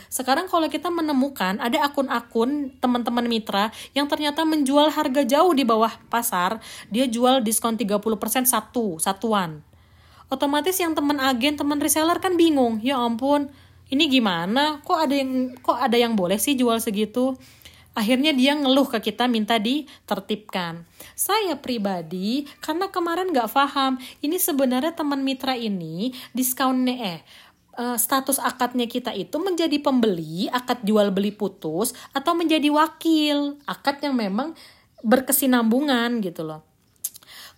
sekarang 0.09 0.49
kalau 0.49 0.67
kita 0.73 0.89
menemukan 0.89 1.61
ada 1.61 1.85
akun-akun 1.85 2.73
teman-teman 2.81 3.29
mitra 3.29 3.69
yang 3.93 4.09
ternyata 4.09 4.43
menjual 4.49 4.89
harga 4.89 5.23
jauh 5.25 5.53
di 5.53 5.69
bawah 5.69 5.93
pasar, 6.09 6.61
dia 6.89 7.05
jual 7.05 7.45
diskon 7.45 7.77
30% 7.77 8.49
satu, 8.49 8.97
satuan. 8.97 9.61
Otomatis 10.29 10.77
yang 10.77 10.93
teman 10.93 11.21
agen, 11.21 11.57
teman 11.57 11.81
reseller 11.81 12.21
kan 12.21 12.37
bingung. 12.37 12.81
Ya 12.85 13.01
ampun, 13.01 13.49
ini 13.89 14.05
gimana? 14.13 14.85
Kok 14.85 14.99
ada 15.09 15.15
yang 15.17 15.57
kok 15.61 15.81
ada 15.81 15.97
yang 15.97 16.13
boleh 16.13 16.37
sih 16.37 16.53
jual 16.53 16.77
segitu? 16.81 17.33
Akhirnya 17.97 18.31
dia 18.31 18.55
ngeluh 18.55 18.87
ke 18.87 19.11
kita 19.11 19.27
minta 19.27 19.59
ditertibkan. 19.59 20.87
Saya 21.19 21.59
pribadi 21.59 22.47
karena 22.63 22.87
kemarin 22.93 23.35
nggak 23.35 23.51
paham 23.51 23.99
ini 24.23 24.39
sebenarnya 24.39 24.95
teman 24.95 25.25
mitra 25.27 25.59
ini 25.59 26.15
diskonnya 26.31 26.95
eh 26.95 27.21
uh, 27.79 27.97
status 27.97 28.43
akadnya 28.43 28.91
kita 28.91 29.15
itu 29.15 29.39
menjadi 29.39 29.79
pembeli, 29.79 30.51
akad 30.51 30.83
jual 30.83 31.15
beli 31.15 31.31
putus 31.31 31.95
atau 32.11 32.35
menjadi 32.35 32.69
wakil, 32.69 33.63
akad 33.65 34.03
yang 34.03 34.19
memang 34.19 34.59
berkesinambungan 35.07 36.19
gitu 36.21 36.43
loh. 36.43 36.67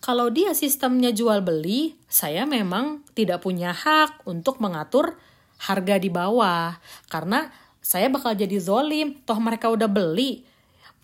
Kalau 0.00 0.33
dia 0.33 0.56
sistemnya 0.56 1.12
jual 1.12 1.44
beli, 1.44 1.96
saya 2.09 2.48
memang 2.48 3.04
tidak 3.12 3.44
punya 3.44 3.72
hak 3.72 4.24
untuk 4.24 4.56
mengatur 4.56 5.20
harga 5.61 6.00
di 6.00 6.09
bawah. 6.09 6.80
Karena 7.12 7.52
saya 7.85 8.09
bakal 8.09 8.33
jadi 8.33 8.56
zolim, 8.56 9.20
toh 9.28 9.37
mereka 9.37 9.68
udah 9.68 9.88
beli. 9.92 10.48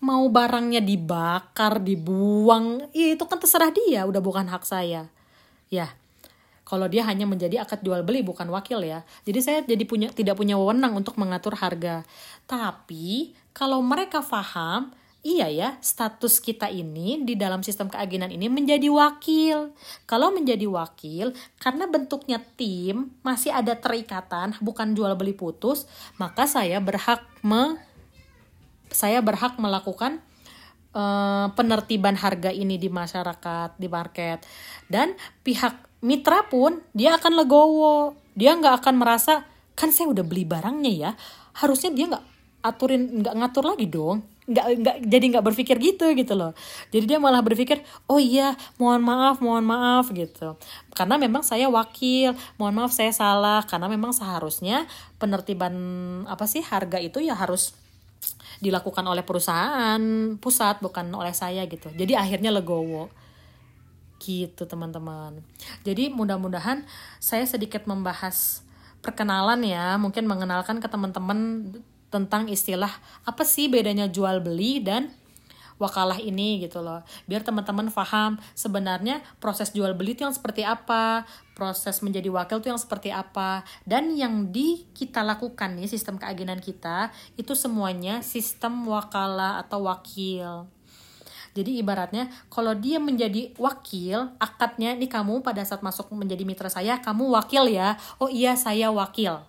Mau 0.01 0.25
barangnya 0.29 0.81
dibakar, 0.81 1.81
dibuang, 1.81 2.89
ya 2.93 3.13
itu 3.13 3.21
kan 3.25 3.37
terserah 3.37 3.69
dia, 3.69 4.05
udah 4.09 4.21
bukan 4.21 4.49
hak 4.49 4.65
saya. 4.65 5.09
Ya, 5.69 5.93
kalau 6.67 6.91
dia 6.91 7.07
hanya 7.07 7.23
menjadi 7.23 7.63
akad 7.63 7.79
jual 7.79 8.03
beli 8.03 8.27
bukan 8.27 8.51
wakil 8.51 8.83
ya. 8.83 9.07
Jadi 9.23 9.39
saya 9.39 9.59
jadi 9.63 9.87
punya 9.87 10.11
tidak 10.11 10.35
punya 10.35 10.59
wewenang 10.59 10.99
untuk 10.99 11.15
mengatur 11.15 11.55
harga. 11.55 12.03
Tapi 12.43 13.31
kalau 13.55 13.79
mereka 13.79 14.19
paham 14.19 14.91
iya 15.23 15.47
ya, 15.51 15.69
status 15.83 16.43
kita 16.43 16.71
ini 16.71 17.23
di 17.23 17.39
dalam 17.39 17.63
sistem 17.63 17.91
keagenan 17.91 18.31
ini 18.31 18.47
menjadi 18.47 18.87
wakil. 18.87 19.75
Kalau 20.07 20.31
menjadi 20.31 20.63
wakil, 20.67 21.35
karena 21.59 21.83
bentuknya 21.87 22.39
tim, 22.55 23.11
masih 23.23 23.51
ada 23.51 23.75
terikatan, 23.75 24.55
bukan 24.63 24.95
jual 24.95 25.11
beli 25.19 25.35
putus, 25.35 25.83
maka 26.15 26.47
saya 26.47 26.79
berhak 26.79 27.23
me 27.43 27.75
saya 28.87 29.19
berhak 29.19 29.59
melakukan 29.59 30.23
uh, 30.95 31.51
penertiban 31.59 32.15
harga 32.15 32.55
ini 32.55 32.79
di 32.79 32.87
masyarakat, 32.87 33.75
di 33.75 33.87
market. 33.91 34.47
Dan 34.87 35.11
pihak 35.43 35.86
mitra 36.01 36.45
pun 36.45 36.81
dia 36.93 37.17
akan 37.17 37.33
legowo. 37.43 38.17
Dia 38.37 38.53
nggak 38.53 38.85
akan 38.85 38.95
merasa 39.01 39.45
kan 39.77 39.89
saya 39.93 40.13
udah 40.13 40.25
beli 40.25 40.45
barangnya 40.45 40.93
ya. 40.93 41.11
Harusnya 41.57 41.93
dia 41.93 42.05
nggak 42.09 42.25
aturin 42.65 43.23
nggak 43.23 43.33
ngatur 43.33 43.63
lagi 43.65 43.87
dong. 43.89 44.21
Nggak 44.47 44.65
nggak 44.79 44.97
jadi 45.09 45.25
nggak 45.33 45.45
berpikir 45.45 45.75
gitu 45.81 46.05
gitu 46.13 46.33
loh. 46.37 46.53
Jadi 46.93 47.05
dia 47.09 47.19
malah 47.19 47.41
berpikir 47.41 47.81
oh 48.07 48.21
iya 48.21 48.53
mohon 48.77 49.01
maaf 49.01 49.41
mohon 49.41 49.65
maaf 49.65 50.13
gitu. 50.13 50.55
Karena 50.93 51.17
memang 51.17 51.41
saya 51.41 51.67
wakil 51.67 52.37
mohon 52.61 52.77
maaf 52.77 52.93
saya 52.93 53.09
salah. 53.09 53.65
Karena 53.65 53.89
memang 53.89 54.13
seharusnya 54.13 54.85
penertiban 55.17 55.73
apa 56.29 56.45
sih 56.45 56.61
harga 56.61 57.01
itu 57.01 57.19
ya 57.19 57.33
harus 57.33 57.73
dilakukan 58.57 59.05
oleh 59.05 59.21
perusahaan 59.21 60.01
pusat 60.41 60.81
bukan 60.81 61.09
oleh 61.13 61.33
saya 61.33 61.65
gitu. 61.69 61.89
Jadi 61.93 62.17
akhirnya 62.17 62.49
legowo 62.49 63.26
gitu 64.19 64.65
teman-teman. 64.65 65.41
Jadi 65.85 66.09
mudah-mudahan 66.11 66.83
saya 67.17 67.45
sedikit 67.45 67.85
membahas 67.85 68.65
perkenalan 69.01 69.63
ya. 69.63 69.95
Mungkin 69.95 70.25
mengenalkan 70.25 70.81
ke 70.81 70.87
teman-teman 70.89 71.71
tentang 72.07 72.47
istilah 72.47 72.91
apa 73.27 73.43
sih 73.43 73.67
bedanya 73.67 74.07
jual 74.07 74.39
beli 74.39 74.79
dan 74.79 75.11
wakalah 75.77 76.17
ini 76.17 76.65
gitu 76.65 76.81
loh. 76.81 77.05
Biar 77.29 77.45
teman-teman 77.45 77.93
paham 77.93 78.41
sebenarnya 78.57 79.21
proses 79.37 79.69
jual 79.71 79.93
beli 79.93 80.17
itu 80.17 80.25
yang 80.25 80.33
seperti 80.33 80.65
apa 80.65 81.23
proses 81.53 82.01
menjadi 82.05 82.29
wakil 82.29 82.61
itu 82.61 82.69
yang 82.69 82.81
seperti 82.81 83.09
apa 83.09 83.65
dan 83.85 84.13
yang 84.13 84.53
di 84.53 84.85
kita 84.93 85.25
lakukan 85.25 85.77
nih 85.77 85.89
sistem 85.89 86.21
keagenan 86.21 86.61
kita 86.61 87.09
itu 87.33 87.53
semuanya 87.57 88.21
sistem 88.21 88.85
wakalah 88.85 89.61
atau 89.65 89.89
wakil 89.89 90.69
jadi 91.57 91.81
ibaratnya 91.81 92.29
kalau 92.53 92.77
dia 92.77 93.01
menjadi 93.01 93.49
wakil 93.57 94.29
akadnya 94.37 94.93
nih 94.93 95.09
kamu 95.09 95.41
pada 95.41 95.65
saat 95.65 95.81
masuk 95.81 96.13
menjadi 96.13 96.45
mitra 96.45 96.69
saya 96.69 97.01
kamu 97.01 97.33
wakil 97.33 97.65
ya 97.65 97.97
oh 98.21 98.29
iya 98.29 98.53
saya 98.53 98.93
wakil 98.93 99.41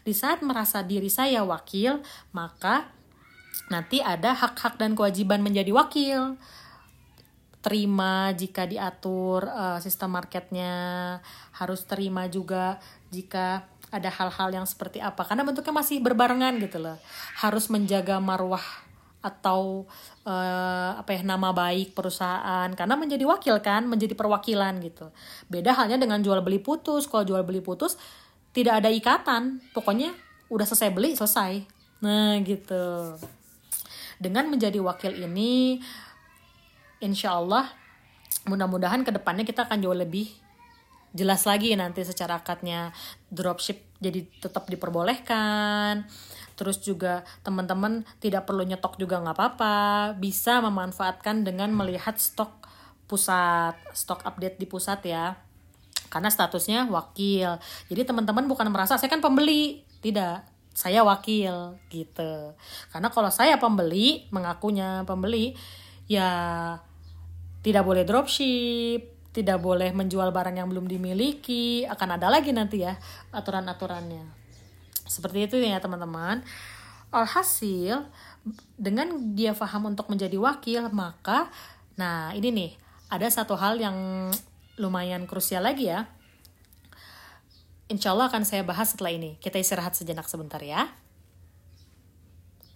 di 0.00 0.16
saat 0.16 0.40
merasa 0.40 0.80
diri 0.80 1.12
saya 1.12 1.44
wakil, 1.44 2.00
maka 2.32 2.88
nanti 3.68 4.00
ada 4.00 4.32
hak-hak 4.32 4.80
dan 4.80 4.96
kewajiban 4.96 5.44
menjadi 5.44 5.70
wakil. 5.76 6.40
Terima 7.60 8.32
jika 8.32 8.64
diatur 8.64 9.44
uh, 9.44 9.76
sistem 9.84 10.16
marketnya, 10.16 10.72
harus 11.52 11.84
terima 11.84 12.24
juga 12.32 12.80
jika 13.12 13.68
ada 13.92 14.08
hal-hal 14.08 14.48
yang 14.56 14.64
seperti 14.64 15.04
apa. 15.04 15.28
Karena 15.28 15.44
bentuknya 15.44 15.76
masih 15.76 16.00
berbarengan 16.00 16.56
gitu 16.56 16.80
loh. 16.80 16.96
Harus 17.36 17.68
menjaga 17.68 18.16
marwah 18.16 18.64
atau 19.20 19.84
uh, 20.24 20.90
apa 20.96 21.16
ya 21.16 21.22
nama 21.24 21.52
baik 21.52 21.92
perusahaan. 21.92 22.68
Karena 22.72 22.96
menjadi 22.96 23.24
wakil 23.28 23.60
kan 23.60 23.84
menjadi 23.84 24.16
perwakilan 24.16 24.80
gitu. 24.80 25.12
Beda 25.52 25.76
halnya 25.76 26.00
dengan 26.00 26.24
jual 26.24 26.40
beli 26.40 26.60
putus. 26.60 27.06
Kalau 27.06 27.24
jual 27.24 27.44
beli 27.44 27.60
putus 27.60 28.00
tidak 28.56 28.84
ada 28.84 28.88
ikatan. 28.88 29.60
Pokoknya 29.76 30.12
udah 30.48 30.66
selesai 30.66 30.90
beli 30.90 31.14
selesai. 31.14 31.64
Nah 32.04 32.40
gitu. 32.40 33.16
Dengan 34.20 34.48
menjadi 34.48 34.80
wakil 34.80 35.16
ini 35.16 35.80
insya 37.00 37.36
Allah 37.36 37.68
mudah-mudahan 38.48 39.04
ke 39.04 39.12
depannya 39.12 39.44
kita 39.44 39.68
akan 39.68 39.84
jauh 39.84 39.96
lebih 39.96 40.32
jelas 41.12 41.44
lagi 41.44 41.76
nanti 41.76 42.04
secara 42.08 42.40
akadnya. 42.40 42.92
Dropship 43.28 44.00
jadi 44.00 44.24
tetap 44.40 44.64
diperbolehkan 44.72 46.08
terus 46.60 46.76
juga 46.84 47.24
teman-teman 47.40 48.04
tidak 48.20 48.44
perlu 48.44 48.68
nyetok 48.68 49.00
juga 49.00 49.16
nggak 49.24 49.32
apa-apa 49.32 49.76
bisa 50.20 50.60
memanfaatkan 50.60 51.40
dengan 51.40 51.72
melihat 51.72 52.20
stok 52.20 52.68
pusat 53.08 53.72
stok 53.96 54.20
update 54.28 54.60
di 54.60 54.68
pusat 54.68 55.00
ya 55.08 55.40
karena 56.10 56.28
statusnya 56.28 56.90
wakil. 56.90 57.56
Jadi 57.86 58.02
teman-teman 58.02 58.50
bukan 58.50 58.66
merasa 58.68 58.98
saya 58.98 59.08
kan 59.08 59.22
pembeli, 59.22 59.86
tidak. 60.02 60.42
Saya 60.74 61.06
wakil 61.06 61.78
gitu. 61.88 62.54
Karena 62.90 63.08
kalau 63.14 63.30
saya 63.30 63.62
pembeli, 63.62 64.26
mengakunya 64.34 65.06
pembeli, 65.06 65.54
ya 66.10 66.28
tidak 67.62 67.86
boleh 67.86 68.02
dropship, 68.02 69.30
tidak 69.30 69.62
boleh 69.62 69.94
menjual 69.94 70.34
barang 70.34 70.58
yang 70.58 70.66
belum 70.66 70.90
dimiliki, 70.90 71.86
akan 71.86 72.18
ada 72.18 72.26
lagi 72.26 72.50
nanti 72.50 72.82
ya 72.82 72.98
aturan-aturannya. 73.30 74.39
Seperti 75.10 75.50
itu 75.50 75.56
ya 75.58 75.82
teman-teman. 75.82 76.46
Alhasil 77.10 78.06
dengan 78.78 79.34
dia 79.34 79.50
paham 79.50 79.90
untuk 79.90 80.06
menjadi 80.06 80.38
wakil, 80.38 80.86
maka 80.94 81.50
nah 81.98 82.30
ini 82.30 82.54
nih 82.54 82.70
ada 83.10 83.26
satu 83.26 83.58
hal 83.58 83.82
yang 83.82 84.30
lumayan 84.78 85.26
krusial 85.26 85.66
lagi 85.66 85.90
ya. 85.90 86.06
Insya 87.90 88.14
Allah 88.14 88.30
akan 88.30 88.46
saya 88.46 88.62
bahas 88.62 88.94
setelah 88.94 89.10
ini. 89.10 89.34
Kita 89.42 89.58
istirahat 89.58 89.98
sejenak 89.98 90.30
sebentar 90.30 90.62
ya. 90.62 90.86